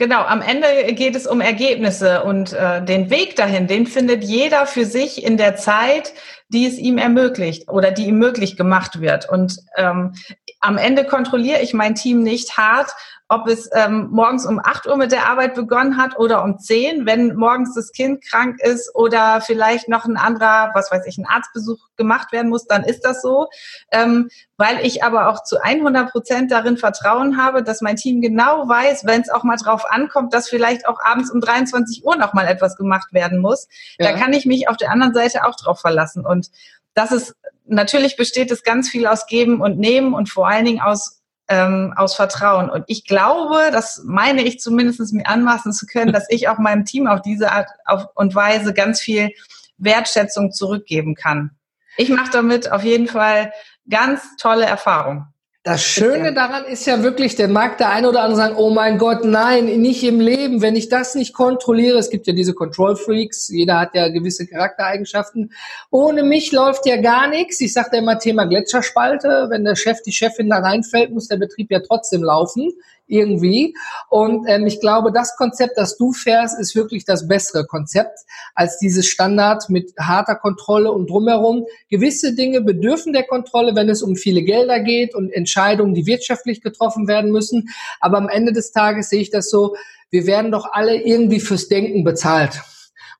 Genau, 0.00 0.22
am 0.22 0.40
Ende 0.40 0.94
geht 0.94 1.14
es 1.14 1.26
um 1.26 1.42
Ergebnisse 1.42 2.24
und 2.24 2.54
äh, 2.54 2.82
den 2.82 3.10
Weg 3.10 3.36
dahin, 3.36 3.66
den 3.66 3.86
findet 3.86 4.24
jeder 4.24 4.64
für 4.64 4.86
sich 4.86 5.22
in 5.22 5.36
der 5.36 5.56
Zeit, 5.56 6.14
die 6.48 6.64
es 6.64 6.78
ihm 6.78 6.96
ermöglicht 6.96 7.68
oder 7.68 7.90
die 7.90 8.06
ihm 8.06 8.16
möglich 8.16 8.56
gemacht 8.56 9.02
wird. 9.02 9.28
Und 9.28 9.58
ähm, 9.76 10.14
am 10.60 10.78
Ende 10.78 11.04
kontrolliere 11.04 11.60
ich 11.60 11.74
mein 11.74 11.94
Team 11.94 12.22
nicht 12.22 12.56
hart, 12.56 12.90
ob 13.30 13.46
es 13.46 13.70
ähm, 13.72 14.08
morgens 14.10 14.44
um 14.44 14.58
8 14.58 14.88
Uhr 14.88 14.96
mit 14.96 15.12
der 15.12 15.28
Arbeit 15.28 15.54
begonnen 15.54 15.96
hat 15.96 16.18
oder 16.18 16.42
um 16.42 16.58
10, 16.58 17.06
wenn 17.06 17.36
morgens 17.36 17.74
das 17.74 17.92
Kind 17.92 18.24
krank 18.28 18.58
ist 18.60 18.92
oder 18.92 19.40
vielleicht 19.40 19.88
noch 19.88 20.04
ein 20.04 20.16
anderer, 20.16 20.72
was 20.74 20.90
weiß 20.90 21.06
ich, 21.06 21.16
ein 21.16 21.26
Arztbesuch 21.26 21.78
gemacht 21.96 22.32
werden 22.32 22.48
muss, 22.48 22.66
dann 22.66 22.82
ist 22.82 23.04
das 23.04 23.22
so. 23.22 23.46
Ähm, 23.92 24.30
weil 24.56 24.84
ich 24.84 25.04
aber 25.04 25.28
auch 25.28 25.44
zu 25.44 25.62
100 25.62 26.10
Prozent 26.10 26.50
darin 26.50 26.76
Vertrauen 26.76 27.36
habe, 27.36 27.62
dass 27.62 27.80
mein 27.80 27.94
Team 27.94 28.20
genau 28.20 28.68
weiß, 28.68 29.06
wenn 29.06 29.20
es 29.20 29.30
auch 29.30 29.44
mal 29.44 29.56
drauf 29.56 29.84
ankommt, 29.88 30.34
dass 30.34 30.48
vielleicht 30.48 30.88
auch 30.88 30.98
abends 31.00 31.30
um 31.30 31.40
23 31.40 32.04
Uhr 32.04 32.16
noch 32.16 32.32
mal 32.32 32.48
etwas 32.48 32.76
gemacht 32.76 33.12
werden 33.12 33.38
muss. 33.38 33.68
Ja. 33.98 34.10
Da 34.10 34.18
kann 34.18 34.32
ich 34.32 34.44
mich 34.44 34.68
auf 34.68 34.76
der 34.76 34.90
anderen 34.90 35.14
Seite 35.14 35.44
auch 35.46 35.54
drauf 35.54 35.80
verlassen. 35.80 36.26
Und 36.26 36.50
das 36.94 37.12
ist, 37.12 37.36
natürlich 37.70 38.16
besteht 38.16 38.50
es 38.50 38.62
ganz 38.62 38.88
viel 38.88 39.06
aus 39.06 39.26
Geben 39.26 39.60
und 39.60 39.78
Nehmen 39.78 40.14
und 40.14 40.28
vor 40.28 40.48
allen 40.48 40.64
Dingen 40.64 40.80
aus 40.80 41.20
ähm, 41.50 41.92
aus 41.96 42.14
Vertrauen. 42.14 42.70
Und 42.70 42.84
ich 42.86 43.04
glaube, 43.04 43.70
das 43.72 44.02
meine 44.06 44.42
ich 44.42 44.60
zumindest 44.60 45.12
mir 45.12 45.26
anmaßen 45.26 45.72
zu 45.72 45.84
können, 45.84 46.12
dass 46.14 46.26
ich 46.30 46.48
auch 46.48 46.58
meinem 46.58 46.84
Team 46.84 47.06
auf 47.06 47.20
diese 47.20 47.52
Art 47.52 47.68
und 48.14 48.34
Weise 48.34 48.72
ganz 48.72 49.00
viel 49.00 49.30
Wertschätzung 49.76 50.52
zurückgeben 50.52 51.14
kann. 51.14 51.50
Ich 51.96 52.08
mache 52.08 52.30
damit 52.30 52.70
auf 52.70 52.84
jeden 52.84 53.08
Fall 53.08 53.52
ganz 53.88 54.36
tolle 54.36 54.64
Erfahrungen. 54.64 55.26
Das 55.62 55.82
Schöne 55.82 56.32
daran 56.32 56.64
ist 56.64 56.86
ja 56.86 57.02
wirklich, 57.02 57.36
der 57.36 57.46
mag 57.46 57.76
der 57.76 57.90
eine 57.90 58.08
oder 58.08 58.22
andere 58.22 58.36
sagen, 58.36 58.54
oh 58.56 58.70
mein 58.70 58.96
Gott, 58.96 59.26
nein, 59.26 59.66
nicht 59.82 60.02
im 60.04 60.18
Leben, 60.18 60.62
wenn 60.62 60.74
ich 60.74 60.88
das 60.88 61.14
nicht 61.14 61.34
kontrolliere. 61.34 61.98
Es 61.98 62.08
gibt 62.08 62.26
ja 62.26 62.32
diese 62.32 62.54
Control 62.54 62.96
Freaks, 62.96 63.48
jeder 63.48 63.78
hat 63.78 63.94
ja 63.94 64.08
gewisse 64.08 64.46
Charaktereigenschaften. 64.46 65.52
Ohne 65.90 66.22
mich 66.22 66.50
läuft 66.52 66.86
ja 66.86 66.96
gar 66.96 67.28
nichts. 67.28 67.60
Ich 67.60 67.74
sage 67.74 67.98
immer 67.98 68.18
Thema 68.18 68.46
Gletscherspalte. 68.46 69.48
Wenn 69.50 69.64
der 69.64 69.76
Chef, 69.76 70.00
die 70.00 70.12
Chefin 70.12 70.48
da 70.48 70.60
reinfällt, 70.60 71.10
muss 71.10 71.28
der 71.28 71.36
Betrieb 71.36 71.70
ja 71.70 71.80
trotzdem 71.80 72.22
laufen 72.24 72.72
irgendwie. 73.10 73.74
Und 74.08 74.46
ähm, 74.48 74.66
ich 74.66 74.80
glaube, 74.80 75.12
das 75.12 75.36
Konzept, 75.36 75.76
das 75.76 75.96
du 75.96 76.12
fährst, 76.12 76.58
ist 76.58 76.74
wirklich 76.74 77.04
das 77.04 77.28
bessere 77.28 77.66
Konzept 77.66 78.20
als 78.54 78.78
dieses 78.78 79.06
Standard 79.06 79.68
mit 79.68 79.92
harter 79.98 80.36
Kontrolle 80.36 80.92
und 80.92 81.10
drumherum. 81.10 81.66
Gewisse 81.88 82.34
Dinge 82.34 82.60
bedürfen 82.60 83.12
der 83.12 83.24
Kontrolle, 83.24 83.74
wenn 83.74 83.88
es 83.88 84.02
um 84.02 84.16
viele 84.16 84.42
Gelder 84.42 84.80
geht 84.80 85.14
und 85.14 85.30
Entscheidungen, 85.30 85.94
die 85.94 86.06
wirtschaftlich 86.06 86.60
getroffen 86.60 87.08
werden 87.08 87.30
müssen. 87.30 87.68
Aber 88.00 88.18
am 88.18 88.28
Ende 88.28 88.52
des 88.52 88.72
Tages 88.72 89.10
sehe 89.10 89.20
ich 89.20 89.30
das 89.30 89.50
so, 89.50 89.76
wir 90.10 90.26
werden 90.26 90.50
doch 90.50 90.72
alle 90.72 90.96
irgendwie 90.96 91.40
fürs 91.40 91.68
Denken 91.68 92.04
bezahlt. 92.04 92.60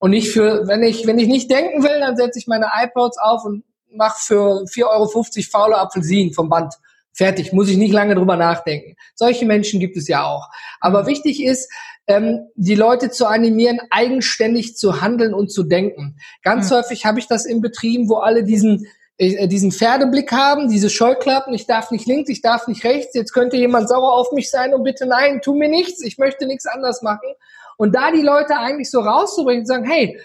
Und 0.00 0.10
nicht 0.10 0.30
für, 0.30 0.66
wenn 0.66 0.82
ich, 0.82 1.06
wenn 1.06 1.18
ich 1.18 1.28
nicht 1.28 1.50
denken 1.50 1.82
will, 1.82 2.00
dann 2.00 2.16
setze 2.16 2.38
ich 2.38 2.46
meine 2.46 2.70
iPods 2.74 3.18
auf 3.18 3.44
und 3.44 3.64
mache 3.92 4.18
für 4.18 4.64
4,50 4.64 4.86
Euro 4.86 5.08
faule 5.50 5.78
Apfelsinen 5.78 6.32
vom 6.32 6.48
Band. 6.48 6.74
Fertig, 7.12 7.52
muss 7.52 7.68
ich 7.68 7.76
nicht 7.76 7.92
lange 7.92 8.14
drüber 8.14 8.36
nachdenken. 8.36 8.96
Solche 9.14 9.44
Menschen 9.44 9.80
gibt 9.80 9.96
es 9.96 10.08
ja 10.08 10.24
auch. 10.24 10.48
Aber 10.80 11.06
wichtig 11.06 11.42
ist, 11.42 11.70
ähm, 12.06 12.48
die 12.54 12.74
Leute 12.74 13.10
zu 13.10 13.26
animieren, 13.26 13.80
eigenständig 13.90 14.76
zu 14.76 15.00
handeln 15.00 15.34
und 15.34 15.52
zu 15.52 15.64
denken. 15.64 16.16
Ganz 16.42 16.70
mhm. 16.70 16.76
häufig 16.76 17.04
habe 17.04 17.18
ich 17.18 17.26
das 17.26 17.46
in 17.46 17.60
Betrieben, 17.60 18.08
wo 18.08 18.16
alle 18.16 18.44
diesen 18.44 18.86
äh, 19.20 19.48
diesen 19.48 19.70
Pferdeblick 19.70 20.32
haben, 20.32 20.70
diese 20.70 20.88
Scheuklappen, 20.88 21.52
ich 21.52 21.66
darf 21.66 21.90
nicht 21.90 22.06
links, 22.06 22.30
ich 22.30 22.40
darf 22.40 22.66
nicht 22.68 22.84
rechts, 22.84 23.14
jetzt 23.14 23.34
könnte 23.34 23.58
jemand 23.58 23.86
sauer 23.88 24.14
auf 24.14 24.32
mich 24.32 24.50
sein 24.50 24.72
und 24.72 24.82
bitte 24.82 25.04
nein, 25.04 25.42
tu 25.42 25.54
mir 25.54 25.68
nichts, 25.68 26.02
ich 26.02 26.16
möchte 26.16 26.46
nichts 26.46 26.64
anders 26.64 27.02
machen. 27.02 27.28
Und 27.76 27.94
da 27.94 28.12
die 28.12 28.22
Leute 28.22 28.56
eigentlich 28.56 28.90
so 28.90 29.00
rauszubringen 29.00 29.60
und 29.60 29.66
sagen, 29.66 29.84
hey, 29.84 30.18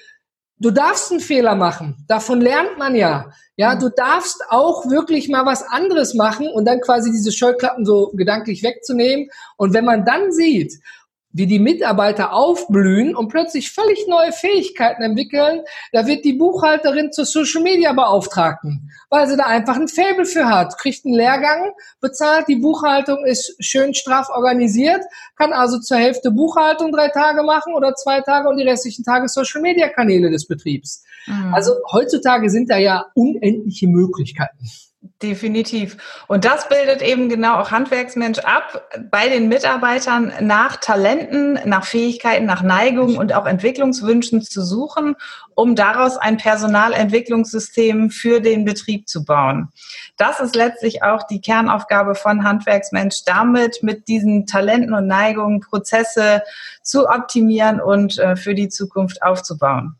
du 0.59 0.71
darfst 0.71 1.11
einen 1.11 1.19
Fehler 1.19 1.55
machen. 1.55 2.05
Davon 2.07 2.41
lernt 2.41 2.77
man 2.77 2.95
ja. 2.95 3.31
Ja, 3.57 3.75
du 3.75 3.89
darfst 3.89 4.43
auch 4.49 4.89
wirklich 4.89 5.29
mal 5.29 5.45
was 5.45 5.63
anderes 5.63 6.13
machen 6.13 6.47
und 6.49 6.65
dann 6.65 6.81
quasi 6.81 7.11
diese 7.11 7.31
Scheuklappen 7.31 7.85
so 7.85 8.11
gedanklich 8.13 8.63
wegzunehmen. 8.63 9.29
Und 9.57 9.73
wenn 9.73 9.85
man 9.85 10.05
dann 10.05 10.31
sieht, 10.31 10.79
wie 11.35 11.47
die 11.47 11.59
Mitarbeiter 11.59 12.31
aufblühen 12.31 13.13
und 13.13 13.27
plötzlich 13.27 13.71
völlig 13.71 14.07
neue 14.07 14.31
Fähigkeiten 14.31 15.01
entwickeln, 15.03 15.63
da 15.91 16.07
wird 16.07 16.23
die 16.23 16.31
Buchhalterin 16.31 17.11
zur 17.11 17.25
Social 17.25 17.61
Media 17.61 17.91
Beauftragten, 17.91 18.89
weil 19.09 19.27
sie 19.27 19.35
da 19.35 19.43
einfach 19.43 19.75
ein 19.75 19.89
Faible 19.89 20.23
für 20.25 20.47
hat, 20.47 20.77
kriegt 20.77 21.05
einen 21.05 21.13
Lehrgang, 21.13 21.73
bezahlt, 21.99 22.47
die 22.47 22.55
Buchhaltung 22.55 23.25
ist 23.25 23.53
schön 23.59 23.93
straff 23.93 24.29
organisiert, 24.29 25.01
kann 25.35 25.51
also 25.51 25.77
zur 25.77 25.97
Hälfte 25.97 26.31
Buchhaltung 26.31 26.93
drei 26.93 27.09
Tage 27.09 27.43
machen 27.43 27.73
oder 27.73 27.95
zwei 27.95 28.21
Tage 28.21 28.47
und 28.47 28.55
die 28.55 28.63
restlichen 28.63 29.03
Tage 29.03 29.27
Social 29.27 29.59
Media 29.61 29.89
Kanäle 29.89 30.29
des 30.31 30.47
Betriebs. 30.47 31.03
Mhm. 31.27 31.53
Also 31.53 31.73
heutzutage 31.91 32.49
sind 32.49 32.69
da 32.69 32.77
ja 32.77 33.07
unendliche 33.13 33.87
Möglichkeiten. 33.87 34.69
Definitiv. 35.21 35.97
Und 36.27 36.45
das 36.45 36.67
bildet 36.67 37.01
eben 37.01 37.29
genau 37.29 37.59
auch 37.59 37.71
Handwerksmensch 37.71 38.39
ab, 38.39 38.89
bei 39.11 39.29
den 39.29 39.47
Mitarbeitern 39.49 40.33
nach 40.41 40.77
Talenten, 40.77 41.59
nach 41.65 41.85
Fähigkeiten, 41.85 42.45
nach 42.45 42.63
Neigungen 42.63 43.17
und 43.17 43.33
auch 43.33 43.45
Entwicklungswünschen 43.45 44.41
zu 44.41 44.63
suchen, 44.63 45.15
um 45.53 45.75
daraus 45.75 46.17
ein 46.17 46.37
Personalentwicklungssystem 46.37 48.09
für 48.09 48.39
den 48.39 48.65
Betrieb 48.65 49.07
zu 49.07 49.25
bauen. 49.25 49.69
Das 50.17 50.39
ist 50.39 50.55
letztlich 50.55 51.03
auch 51.03 51.23
die 51.23 51.41
Kernaufgabe 51.41 52.15
von 52.15 52.43
Handwerksmensch, 52.43 53.23
damit 53.25 53.83
mit 53.83 54.07
diesen 54.07 54.45
Talenten 54.45 54.93
und 54.93 55.07
Neigungen 55.07 55.59
Prozesse 55.59 56.41
zu 56.81 57.07
optimieren 57.07 57.79
und 57.79 58.17
äh, 58.17 58.35
für 58.35 58.55
die 58.55 58.69
Zukunft 58.69 59.21
aufzubauen. 59.21 59.97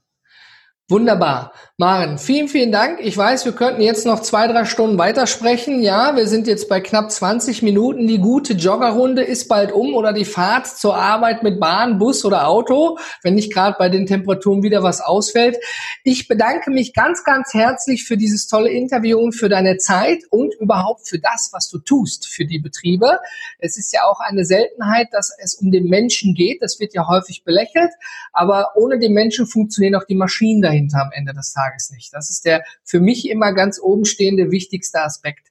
Wunderbar. 0.88 1.52
Maren, 1.78 2.20
vielen, 2.20 2.48
vielen 2.48 2.72
Dank. 2.72 3.00
Ich 3.02 3.18
weiß, 3.18 3.44
wir 3.46 3.54
könnten 3.54 3.82
jetzt 3.82 4.06
noch 4.06 4.20
zwei, 4.20 4.48
drei 4.48 4.66
Stunden 4.66 5.00
weitersprechen. 5.00 5.82
Ja, 5.82 6.16
wir 6.16 6.28
sind 6.28 6.46
jetzt 6.46 6.70
bei 6.70 6.80
knapp 6.80 7.12
20 7.12 7.64
Minuten. 7.64 8.06
Die 8.06 8.20
gute 8.20 8.54
Joggerrunde 8.54 9.24
ist 9.24 9.48
bald 9.48 9.72
um 9.72 9.96
oder 9.96 10.14
die 10.14 10.26
Fahrt 10.26 10.68
zur 10.68 10.96
Arbeit 10.96 11.42
mit 11.42 11.60
Bahn, 11.60 11.98
Bus 11.98 12.24
oder 12.24 12.48
Auto, 12.48 13.00
wenn 13.24 13.34
nicht 13.34 13.52
gerade 13.52 13.76
bei 13.80 13.90
den 13.90 14.06
Temperaturen 14.06 14.62
wieder 14.62 14.84
was 14.84 15.02
ausfällt. 15.02 15.58
Ich 16.04 16.28
bedanke 16.28 16.70
mich 16.70 16.94
ganz, 16.94 17.24
ganz 17.24 17.56
herzlich 17.56 18.06
für 18.06 18.16
dieses 18.16 18.46
tolle 18.46 18.70
Interview 18.70 19.18
und 19.18 19.34
für 19.34 19.50
deine 19.50 19.78
Zeit 19.78 20.20
und 20.30 20.54
überhaupt 20.60 21.08
für 21.08 21.18
das, 21.18 21.50
was 21.52 21.68
du 21.68 21.80
tust 21.80 22.28
für 22.28 22.46
die 22.46 22.60
Betriebe. 22.60 23.18
Es 23.58 23.80
ist 23.80 23.92
ja 23.92 24.02
auch 24.04 24.20
eine 24.20 24.46
Seltenheit, 24.46 25.08
dass 25.14 25.36
es 25.44 25.56
um 25.56 25.72
den 25.72 25.86
Menschen 25.86 26.36
geht. 26.36 26.62
Das 26.62 26.80
wird 26.80 26.94
ja 26.94 27.08
häufig 27.08 27.44
belächelt. 27.44 27.92
Aber 28.32 28.74
ohne 28.76 29.00
den 29.00 29.14
Menschen 29.14 29.48
funktionieren 29.48 29.96
auch 29.96 30.06
die 30.06 30.14
Maschinen 30.14 30.62
dahinter 30.62 30.75
dahinter 30.76 31.02
am 31.02 31.12
Ende 31.12 31.34
des 31.34 31.54
Tages 31.54 31.92
nicht. 31.92 32.14
Das 32.14 32.30
ist 32.30 32.46
der 32.46 32.64
für 32.84 33.00
mich 33.00 33.30
immer 33.30 33.54
ganz 33.54 33.80
oben 33.80 34.06
stehende 34.06 34.52
wichtigste 34.52 35.02
Aspekt. 35.02 35.48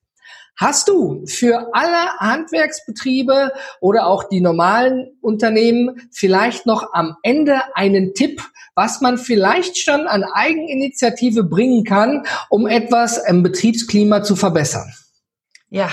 Hast 0.56 0.86
du 0.88 1.26
für 1.26 1.70
alle 1.72 2.16
Handwerksbetriebe 2.18 3.52
oder 3.80 4.06
auch 4.06 4.28
die 4.28 4.40
normalen 4.40 5.16
Unternehmen 5.20 6.08
vielleicht 6.12 6.64
noch 6.64 6.92
am 6.92 7.16
Ende 7.24 7.60
einen 7.74 8.14
Tipp, 8.14 8.40
was 8.76 9.00
man 9.00 9.18
vielleicht 9.18 9.78
schon 9.78 10.06
an 10.06 10.22
Eigeninitiative 10.22 11.42
bringen 11.42 11.82
kann, 11.82 12.24
um 12.50 12.68
etwas 12.68 13.18
im 13.18 13.42
Betriebsklima 13.42 14.22
zu 14.22 14.36
verbessern? 14.36 14.94
Ja, 15.70 15.90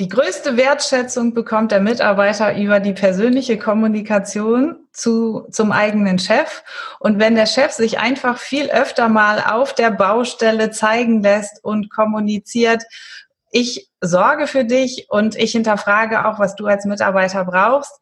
die 0.00 0.08
größte 0.08 0.56
Wertschätzung 0.56 1.34
bekommt 1.34 1.70
der 1.70 1.80
Mitarbeiter 1.80 2.56
über 2.56 2.80
die 2.80 2.94
persönliche 2.94 3.58
Kommunikation 3.58 4.88
zu, 4.92 5.46
zum 5.50 5.70
eigenen 5.70 6.18
Chef. 6.18 6.64
Und 6.98 7.20
wenn 7.20 7.36
der 7.36 7.46
Chef 7.46 7.70
sich 7.70 8.00
einfach 8.00 8.38
viel 8.38 8.70
öfter 8.70 9.08
mal 9.08 9.38
auf 9.40 9.72
der 9.72 9.92
Baustelle 9.92 10.72
zeigen 10.72 11.22
lässt 11.22 11.62
und 11.62 11.90
kommuniziert, 11.90 12.82
ich 13.52 13.88
sorge 14.00 14.48
für 14.48 14.64
dich 14.64 15.06
und 15.10 15.36
ich 15.36 15.52
hinterfrage 15.52 16.26
auch, 16.26 16.40
was 16.40 16.56
du 16.56 16.66
als 16.66 16.86
Mitarbeiter 16.86 17.44
brauchst, 17.44 17.92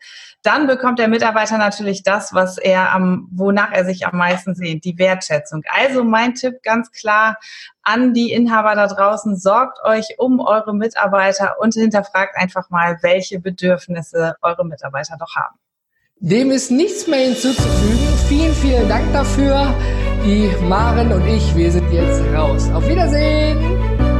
dann 0.42 0.66
bekommt 0.66 0.98
der 0.98 1.08
Mitarbeiter 1.08 1.56
natürlich 1.56 2.02
das, 2.02 2.34
was 2.34 2.58
er 2.58 2.92
am, 2.92 3.28
wonach 3.30 3.72
er 3.72 3.84
sich 3.84 4.06
am 4.06 4.16
meisten 4.18 4.54
sehnt, 4.54 4.84
die 4.84 4.98
Wertschätzung. 4.98 5.62
Also 5.68 6.02
mein 6.02 6.34
Tipp 6.34 6.62
ganz 6.62 6.90
klar 6.90 7.38
an 7.82 8.12
die 8.12 8.32
Inhaber 8.32 8.74
da 8.74 8.86
draußen, 8.86 9.36
sorgt 9.36 9.78
euch 9.84 10.16
um 10.18 10.40
eure 10.40 10.74
Mitarbeiter 10.74 11.56
und 11.60 11.74
hinterfragt 11.74 12.36
einfach 12.36 12.70
mal, 12.70 12.98
welche 13.02 13.38
Bedürfnisse 13.40 14.34
eure 14.42 14.64
Mitarbeiter 14.64 15.16
doch 15.18 15.36
haben. 15.36 15.56
Dem 16.18 16.50
ist 16.50 16.70
nichts 16.70 17.06
mehr 17.06 17.20
hinzuzufügen. 17.20 17.98
Vielen, 18.28 18.54
vielen 18.54 18.88
Dank 18.88 19.12
dafür. 19.12 19.74
Die 20.24 20.48
Maren 20.62 21.12
und 21.12 21.26
ich, 21.26 21.54
wir 21.56 21.72
sind 21.72 21.90
jetzt 21.92 22.22
raus. 22.32 22.70
Auf 22.70 22.88
Wiedersehen. 22.88 23.58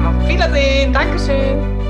Auf 0.04 0.28
Wiedersehen. 0.28 0.92
Dankeschön. 0.92 1.81